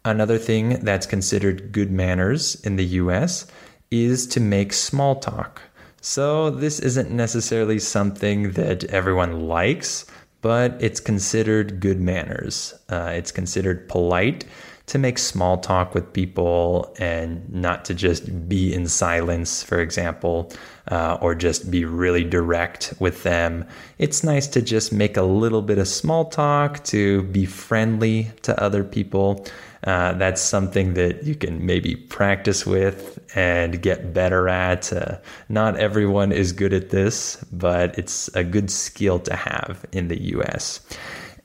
Another 0.06 0.38
thing 0.38 0.80
that's 0.86 1.04
considered 1.04 1.72
good 1.72 1.90
manners 1.90 2.54
in 2.62 2.76
the 2.76 2.86
US 3.02 3.46
is 3.90 4.26
to 4.28 4.40
make 4.40 4.72
small 4.72 5.16
talk. 5.16 5.60
So 6.08 6.50
this 6.50 6.78
isn't 6.78 7.10
necessarily 7.10 7.80
something 7.80 8.52
that 8.52 8.84
everyone 8.84 9.48
likes, 9.48 10.06
but 10.40 10.76
it's 10.78 11.00
considered 11.00 11.80
good 11.80 12.00
manners. 12.00 12.74
Uh, 12.88 13.10
it's 13.12 13.32
considered 13.32 13.88
polite 13.88 14.44
to 14.86 14.98
make 14.98 15.18
small 15.18 15.58
talk 15.58 15.94
with 15.94 16.12
people 16.12 16.94
and 16.98 17.52
not 17.52 17.84
to 17.86 17.94
just 17.94 18.48
be 18.48 18.72
in 18.72 18.86
silence, 18.86 19.62
for 19.62 19.80
example, 19.80 20.52
uh, 20.88 21.18
or 21.20 21.34
just 21.34 21.70
be 21.70 21.84
really 21.84 22.22
direct 22.22 22.94
with 23.00 23.24
them. 23.24 23.66
It's 23.98 24.22
nice 24.22 24.46
to 24.48 24.62
just 24.62 24.92
make 24.92 25.16
a 25.16 25.22
little 25.22 25.62
bit 25.62 25.78
of 25.78 25.88
small 25.88 26.26
talk, 26.26 26.84
to 26.84 27.22
be 27.24 27.46
friendly 27.46 28.30
to 28.42 28.60
other 28.62 28.84
people. 28.84 29.44
Uh, 29.84 30.12
that's 30.14 30.40
something 30.40 30.94
that 30.94 31.24
you 31.24 31.34
can 31.34 31.64
maybe 31.64 31.94
practice 31.94 32.64
with 32.64 33.18
and 33.36 33.82
get 33.82 34.12
better 34.12 34.48
at. 34.48 34.92
Uh, 34.92 35.18
not 35.48 35.76
everyone 35.76 36.32
is 36.32 36.52
good 36.52 36.72
at 36.72 36.90
this, 36.90 37.36
but 37.52 37.96
it's 37.98 38.28
a 38.34 38.42
good 38.42 38.70
skill 38.70 39.18
to 39.20 39.34
have 39.34 39.84
in 39.92 40.08
the 40.08 40.20
US. 40.34 40.80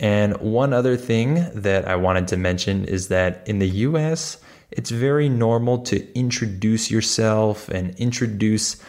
And 0.01 0.35
one 0.37 0.73
other 0.73 0.97
thing 0.97 1.47
that 1.53 1.87
I 1.87 1.95
wanted 1.95 2.27
to 2.29 2.37
mention 2.37 2.85
is 2.85 3.07
that 3.09 3.47
in 3.47 3.59
the 3.59 3.69
US, 3.69 4.37
it's 4.71 4.89
very 4.89 5.29
normal 5.29 5.77
to 5.83 6.17
introduce 6.17 6.89
yourself 6.89 7.69
and 7.69 7.93
introduce 7.99 8.81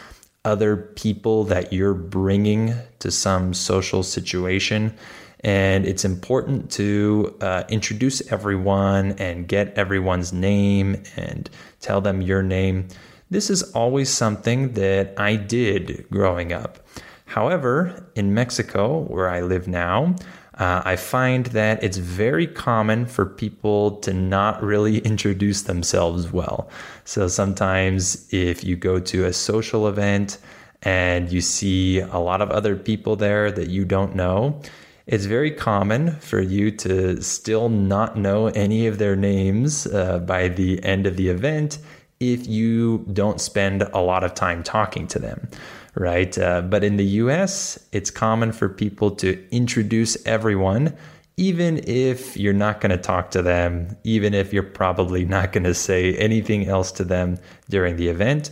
other 0.43 0.75
people 0.75 1.43
that 1.45 1.71
you're 1.71 1.93
bringing 1.93 2.73
to 2.99 3.11
some 3.11 3.53
social 3.53 4.01
situation. 4.01 4.97
And 5.41 5.85
it's 5.85 6.03
important 6.03 6.71
to 6.71 7.37
uh, 7.41 7.63
introduce 7.69 8.31
everyone 8.31 9.11
and 9.19 9.47
get 9.47 9.77
everyone's 9.77 10.33
name 10.33 11.03
and 11.15 11.47
tell 11.79 12.01
them 12.01 12.21
your 12.21 12.41
name. 12.41 12.87
This 13.29 13.51
is 13.51 13.61
always 13.73 14.09
something 14.09 14.73
that 14.73 15.13
I 15.19 15.35
did 15.35 16.07
growing 16.09 16.53
up. 16.53 16.79
However, 17.25 18.11
in 18.15 18.33
Mexico, 18.33 18.99
where 18.99 19.29
I 19.29 19.41
live 19.41 19.67
now, 19.67 20.15
uh, 20.55 20.81
I 20.85 20.95
find 20.95 21.47
that 21.47 21.83
it's 21.83 21.97
very 21.97 22.47
common 22.47 23.05
for 23.05 23.25
people 23.25 23.97
to 23.97 24.13
not 24.13 24.61
really 24.61 24.97
introduce 25.13 25.63
themselves 25.63 26.31
well. 26.31 26.69
So 27.05 27.27
sometimes, 27.27 28.27
if 28.31 28.63
you 28.63 28.75
go 28.75 28.99
to 28.99 29.25
a 29.25 29.33
social 29.33 29.87
event 29.87 30.37
and 30.83 31.31
you 31.31 31.41
see 31.41 31.99
a 31.99 32.17
lot 32.19 32.41
of 32.41 32.51
other 32.51 32.75
people 32.75 33.15
there 33.15 33.51
that 33.51 33.69
you 33.69 33.85
don't 33.85 34.15
know, 34.15 34.61
it's 35.05 35.25
very 35.25 35.51
common 35.51 36.11
for 36.19 36.39
you 36.39 36.71
to 36.71 37.21
still 37.21 37.69
not 37.69 38.17
know 38.17 38.47
any 38.47 38.87
of 38.87 38.99
their 38.99 39.15
names 39.15 39.85
uh, 39.87 40.19
by 40.19 40.47
the 40.47 40.83
end 40.83 41.07
of 41.07 41.17
the 41.17 41.29
event 41.29 41.77
if 42.19 42.47
you 42.47 43.05
don't 43.11 43.41
spend 43.41 43.81
a 43.81 43.99
lot 43.99 44.23
of 44.23 44.33
time 44.33 44.63
talking 44.63 45.07
to 45.07 45.19
them 45.19 45.49
right? 45.95 46.37
Uh, 46.37 46.61
but 46.61 46.83
in 46.83 46.97
the 46.97 47.05
US, 47.05 47.79
it's 47.91 48.09
common 48.09 48.51
for 48.51 48.69
people 48.69 49.11
to 49.11 49.43
introduce 49.51 50.17
everyone, 50.25 50.95
even 51.37 51.81
if 51.87 52.37
you're 52.37 52.53
not 52.53 52.81
going 52.81 52.91
to 52.91 52.97
talk 52.97 53.31
to 53.31 53.41
them, 53.41 53.97
even 54.03 54.33
if 54.33 54.53
you're 54.53 54.63
probably 54.63 55.25
not 55.25 55.51
going 55.51 55.63
to 55.63 55.73
say 55.73 56.15
anything 56.15 56.67
else 56.67 56.91
to 56.93 57.03
them 57.03 57.37
during 57.69 57.95
the 57.97 58.07
event. 58.07 58.51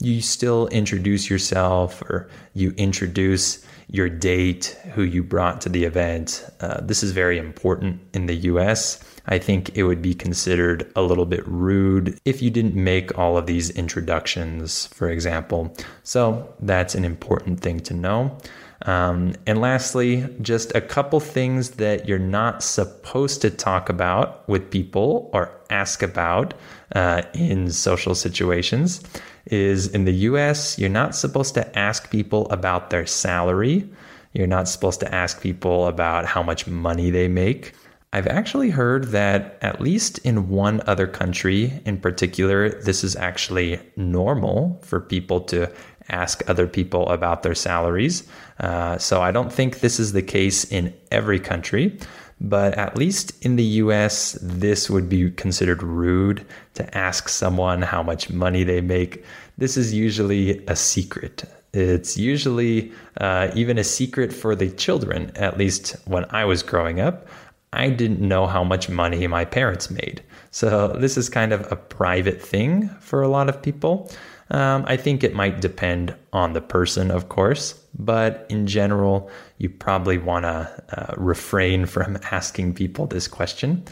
You 0.00 0.22
still 0.22 0.66
introduce 0.68 1.28
yourself 1.28 2.00
or 2.02 2.28
you 2.54 2.72
introduce 2.76 3.64
your 3.88 4.08
date, 4.08 4.78
who 4.94 5.02
you 5.02 5.22
brought 5.22 5.60
to 5.62 5.68
the 5.68 5.84
event. 5.84 6.44
Uh, 6.60 6.80
this 6.80 7.02
is 7.02 7.10
very 7.10 7.38
important 7.38 8.00
in 8.14 8.26
the 8.26 8.36
US. 8.36 9.02
I 9.26 9.38
think 9.38 9.76
it 9.76 9.84
would 9.84 10.02
be 10.02 10.14
considered 10.14 10.90
a 10.96 11.02
little 11.02 11.26
bit 11.26 11.46
rude 11.46 12.18
if 12.24 12.42
you 12.42 12.50
didn't 12.50 12.74
make 12.74 13.16
all 13.18 13.36
of 13.36 13.46
these 13.46 13.70
introductions, 13.70 14.86
for 14.86 15.10
example. 15.10 15.74
So 16.02 16.52
that's 16.60 16.94
an 16.94 17.04
important 17.04 17.60
thing 17.60 17.80
to 17.80 17.94
know. 17.94 18.38
Um, 18.86 19.34
and 19.46 19.60
lastly, 19.60 20.26
just 20.40 20.74
a 20.74 20.80
couple 20.80 21.20
things 21.20 21.72
that 21.72 22.08
you're 22.08 22.18
not 22.18 22.62
supposed 22.62 23.42
to 23.42 23.50
talk 23.50 23.88
about 23.90 24.48
with 24.48 24.70
people 24.70 25.30
or 25.34 25.52
ask 25.68 26.02
about 26.02 26.54
uh, 26.94 27.22
in 27.34 27.70
social 27.70 28.14
situations 28.14 29.02
is 29.46 29.88
in 29.88 30.04
the 30.04 30.12
US, 30.12 30.78
you're 30.78 30.88
not 30.88 31.14
supposed 31.14 31.54
to 31.54 31.78
ask 31.78 32.10
people 32.10 32.50
about 32.50 32.90
their 32.90 33.06
salary. 33.06 33.88
You're 34.32 34.46
not 34.46 34.68
supposed 34.68 35.00
to 35.00 35.14
ask 35.14 35.40
people 35.40 35.86
about 35.86 36.24
how 36.24 36.42
much 36.42 36.66
money 36.66 37.10
they 37.10 37.28
make. 37.28 37.74
I've 38.12 38.26
actually 38.26 38.70
heard 38.70 39.08
that, 39.08 39.56
at 39.62 39.80
least 39.80 40.18
in 40.18 40.48
one 40.48 40.82
other 40.86 41.06
country 41.06 41.80
in 41.84 41.98
particular, 42.00 42.70
this 42.82 43.04
is 43.04 43.14
actually 43.14 43.78
normal 43.96 44.80
for 44.82 45.00
people 45.00 45.42
to 45.42 45.72
ask 46.08 46.42
other 46.50 46.66
people 46.66 47.08
about 47.08 47.44
their 47.44 47.54
salaries. 47.54 48.26
Uh, 48.58 48.98
so 48.98 49.22
I 49.22 49.30
don't 49.30 49.52
think 49.52 49.78
this 49.78 50.00
is 50.00 50.12
the 50.12 50.22
case 50.22 50.64
in 50.64 50.92
every 51.12 51.38
country, 51.38 51.96
but 52.40 52.76
at 52.76 52.98
least 52.98 53.44
in 53.44 53.54
the 53.54 53.78
US, 53.84 54.36
this 54.42 54.90
would 54.90 55.08
be 55.08 55.30
considered 55.30 55.80
rude 55.80 56.44
to 56.74 56.98
ask 56.98 57.28
someone 57.28 57.82
how 57.82 58.02
much 58.02 58.28
money 58.28 58.64
they 58.64 58.80
make. 58.80 59.24
This 59.56 59.76
is 59.76 59.94
usually 59.94 60.64
a 60.66 60.74
secret. 60.74 61.44
It's 61.72 62.16
usually 62.16 62.90
uh, 63.20 63.52
even 63.54 63.78
a 63.78 63.84
secret 63.84 64.32
for 64.32 64.56
the 64.56 64.70
children, 64.70 65.30
at 65.36 65.56
least 65.56 65.94
when 66.06 66.24
I 66.30 66.44
was 66.44 66.64
growing 66.64 66.98
up. 66.98 67.28
I 67.72 67.90
didn't 67.90 68.20
know 68.20 68.46
how 68.46 68.64
much 68.64 68.88
money 68.88 69.26
my 69.26 69.44
parents 69.44 69.90
made. 69.90 70.22
So 70.50 70.88
this 70.88 71.16
is 71.16 71.28
kind 71.28 71.52
of 71.52 71.70
a 71.70 71.76
private 71.76 72.42
thing 72.42 72.88
for 73.00 73.22
a 73.22 73.28
lot 73.28 73.48
of 73.48 73.62
people. 73.62 74.10
Um, 74.50 74.84
I 74.88 74.96
think 74.96 75.22
it 75.22 75.34
might 75.34 75.60
depend 75.60 76.14
on 76.32 76.54
the 76.54 76.60
person, 76.60 77.12
of 77.12 77.28
course, 77.28 77.74
but 77.96 78.46
in 78.48 78.66
general, 78.66 79.30
you 79.58 79.70
probably 79.70 80.18
want 80.18 80.44
to 80.44 80.84
uh, 80.90 81.14
refrain 81.16 81.86
from 81.86 82.18
asking 82.32 82.74
people 82.74 83.06
this 83.06 83.28
question. 83.28 83.84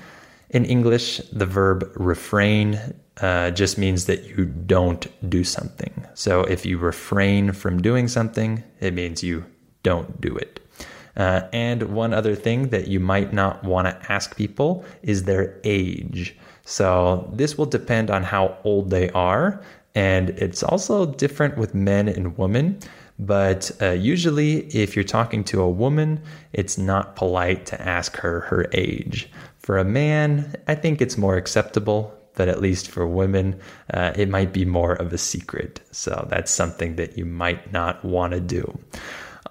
In 0.51 0.64
English, 0.64 1.19
the 1.33 1.47
verb 1.47 1.88
refrain 1.95 2.81
uh, 3.21 3.51
just 3.53 3.79
means 3.79 4.07
that 4.07 4.25
you 4.25 4.47
don't 4.47 5.07
do 5.31 5.45
something. 5.45 6.07
So 6.14 6.43
if 6.43 6.67
you 6.67 6.79
refrain 6.79 7.53
from 7.53 7.83
doing 7.83 8.09
something, 8.09 8.64
it 8.81 8.95
means 8.95 9.23
you 9.23 9.45
don't 9.83 10.21
do 10.21 10.37
it. 10.37 10.58
Uh, 11.19 11.43
and 11.53 11.83
one 11.83 12.15
other 12.15 12.35
thing 12.35 12.69
that 12.69 12.87
you 12.87 13.01
might 13.01 13.33
not 13.33 13.63
want 13.65 13.87
to 13.87 14.13
ask 14.13 14.37
people 14.37 14.85
is 15.03 15.25
their 15.25 15.61
age. 15.65 16.37
So 16.65 17.29
this 17.35 17.59
will 17.59 17.67
depend 17.67 18.11
on 18.11 18.23
how 18.23 18.57
old 18.65 18.91
they 18.91 19.11
are. 19.11 19.61
And 19.95 20.31
it's 20.31 20.63
also 20.63 21.07
different 21.07 21.59
with 21.59 21.75
men 21.75 22.09
and 22.09 22.39
women. 22.39 22.79
But 23.19 23.73
uh, 23.83 23.91
usually, 23.91 24.67
if 24.69 24.95
you're 24.95 25.05
talking 25.05 25.43
to 25.45 25.61
a 25.61 25.69
woman, 25.69 26.23
it's 26.53 26.79
not 26.79 27.17
polite 27.17 27.67
to 27.67 27.83
ask 27.83 28.17
her 28.19 28.41
her 28.41 28.67
age. 28.73 29.29
For 29.59 29.77
a 29.77 29.85
man, 29.85 30.55
I 30.69 30.77
think 30.77 31.01
it's 31.01 31.19
more 31.19 31.37
acceptable, 31.37 32.15
but 32.35 32.49
at 32.49 32.61
least 32.61 32.89
for 32.89 33.07
women, 33.07 33.59
uh, 33.93 34.13
it 34.15 34.29
might 34.29 34.53
be 34.53 34.65
more 34.65 34.93
of 34.93 35.13
a 35.13 35.19
secret. 35.19 35.81
So 35.91 36.29
that's 36.31 36.53
something 36.53 36.95
that 36.97 37.19
you 37.19 37.25
might 37.25 37.73
not 37.73 38.05
want 38.05 38.35
to 38.35 38.41
do. 38.41 38.79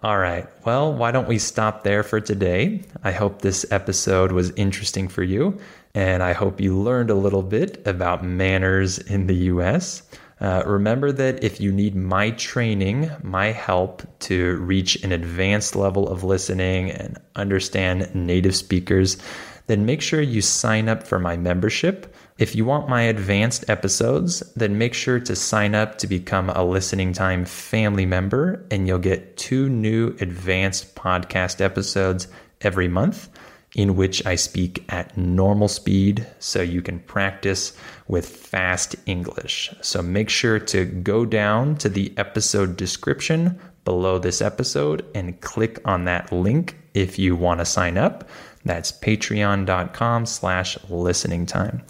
All 0.04 0.20
right. 0.20 0.48
Well, 0.64 0.94
why 0.94 1.10
don't 1.10 1.28
we 1.28 1.40
stop 1.40 1.84
there 1.84 2.04
for 2.04 2.22
today? 2.22 2.84
I 3.04 3.12
hope 3.12 3.42
this 3.42 3.66
episode 3.72 4.32
was 4.32 4.52
interesting 4.52 5.08
for 5.08 5.24
you, 5.24 5.58
and 5.96 6.22
I 6.22 6.34
hope 6.34 6.62
you 6.62 6.78
learned 6.78 7.10
a 7.10 7.16
little 7.16 7.42
bit 7.42 7.82
about 7.88 8.24
manners 8.24 9.00
in 9.00 9.26
the 9.26 9.36
US. 9.36 10.04
Uh, 10.40 10.62
remember 10.68 11.12
that 11.14 11.44
if 11.44 11.60
you 11.60 11.72
need 11.72 11.96
my 11.96 12.30
training, 12.32 13.10
my 13.24 13.48
help 13.48 14.04
to 14.20 14.58
reach 14.58 15.04
an 15.04 15.12
advanced 15.12 15.76
level 15.76 16.08
of 16.08 16.24
listening 16.24 16.92
and 16.92 17.18
understand 17.36 18.14
native 18.14 18.56
speakers, 18.56 19.18
then 19.66 19.88
make 19.88 20.04
sure 20.04 20.22
you 20.22 20.44
sign 20.44 20.90
up 20.90 21.08
for 21.08 21.18
my 21.18 21.36
membership. 21.38 22.14
If 22.38 22.56
you 22.56 22.66
want 22.66 22.88
my 22.88 23.02
advanced 23.02 23.68
episodes, 23.68 24.42
then 24.56 24.78
make 24.78 24.94
sure 24.94 25.20
to 25.20 25.36
sign 25.36 25.74
up 25.74 25.98
to 25.98 26.08
become 26.08 26.52
a 26.52 26.64
Listening 26.64 27.12
Time 27.12 27.46
family 27.46 28.06
member, 28.06 28.64
and 28.70 28.88
you'll 28.88 29.00
get 29.00 29.38
two 29.38 29.70
new 29.70 30.16
advanced 30.22 30.96
podcast 30.96 31.62
episodes 31.62 32.28
every 32.62 32.88
month 32.88 33.30
in 33.74 33.96
which 33.96 34.26
I 34.26 34.36
speak 34.36 34.84
at 34.90 35.18
normal 35.18 35.68
speed 35.68 36.26
so 36.40 36.62
you 36.62 36.82
can 36.82 37.00
practice 37.00 37.78
with 38.08 38.28
fast 38.28 38.96
English. 39.06 39.74
So 39.82 40.02
make 40.02 40.30
sure 40.30 40.60
to 40.60 40.86
go 40.86 41.26
down 41.26 41.76
to 41.78 41.90
the 41.90 42.14
episode 42.18 42.78
description 42.78 43.60
below 43.84 44.20
this 44.20 44.42
episode 44.42 45.06
and 45.16 45.40
click 45.42 45.80
on 45.86 46.06
that 46.06 46.32
link 46.32 46.76
if 46.94 47.18
you 47.20 47.36
want 47.36 47.60
to 47.60 47.66
sign 47.66 47.98
up. 47.98 48.28
That's 48.66 48.92
patreon.com 48.92 50.26
slash 50.26 50.78
listening 50.90 51.46
time. 51.46 51.84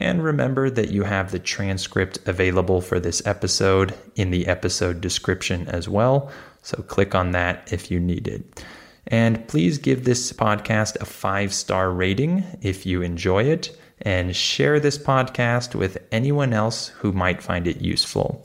And 0.00 0.24
remember 0.24 0.70
that 0.70 0.90
you 0.90 1.04
have 1.04 1.30
the 1.30 1.38
transcript 1.38 2.18
available 2.26 2.80
for 2.80 2.98
this 2.98 3.24
episode 3.26 3.94
in 4.16 4.30
the 4.30 4.46
episode 4.46 5.00
description 5.00 5.68
as 5.68 5.88
well. 5.88 6.32
So 6.62 6.82
click 6.82 7.14
on 7.14 7.32
that 7.32 7.70
if 7.72 7.90
you 7.90 8.00
need 8.00 8.26
it. 8.26 8.64
And 9.06 9.46
please 9.46 9.78
give 9.78 10.04
this 10.04 10.32
podcast 10.32 11.00
a 11.00 11.04
five 11.04 11.52
star 11.52 11.92
rating 11.92 12.44
if 12.62 12.86
you 12.86 13.02
enjoy 13.02 13.44
it, 13.44 13.76
and 14.02 14.34
share 14.34 14.80
this 14.80 14.96
podcast 14.96 15.74
with 15.74 15.98
anyone 16.10 16.54
else 16.54 16.88
who 16.88 17.12
might 17.12 17.42
find 17.42 17.66
it 17.66 17.82
useful. 17.82 18.42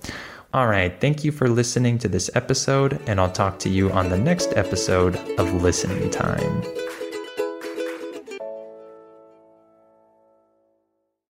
All 0.54 0.68
right, 0.68 1.00
thank 1.00 1.24
you 1.24 1.32
for 1.32 1.50
listening 1.50 1.98
to 2.00 2.08
this 2.08 2.30
episode, 2.36 3.00
and 3.08 3.20
I'll 3.20 3.32
talk 3.32 3.60
to 3.60 3.70
you 3.70 3.92
on 3.92 4.10
the 4.10 4.18
next 4.18 4.54
episode 4.56 5.16
of 5.38 5.62
Listening 5.62 6.10
Time. 6.10 6.85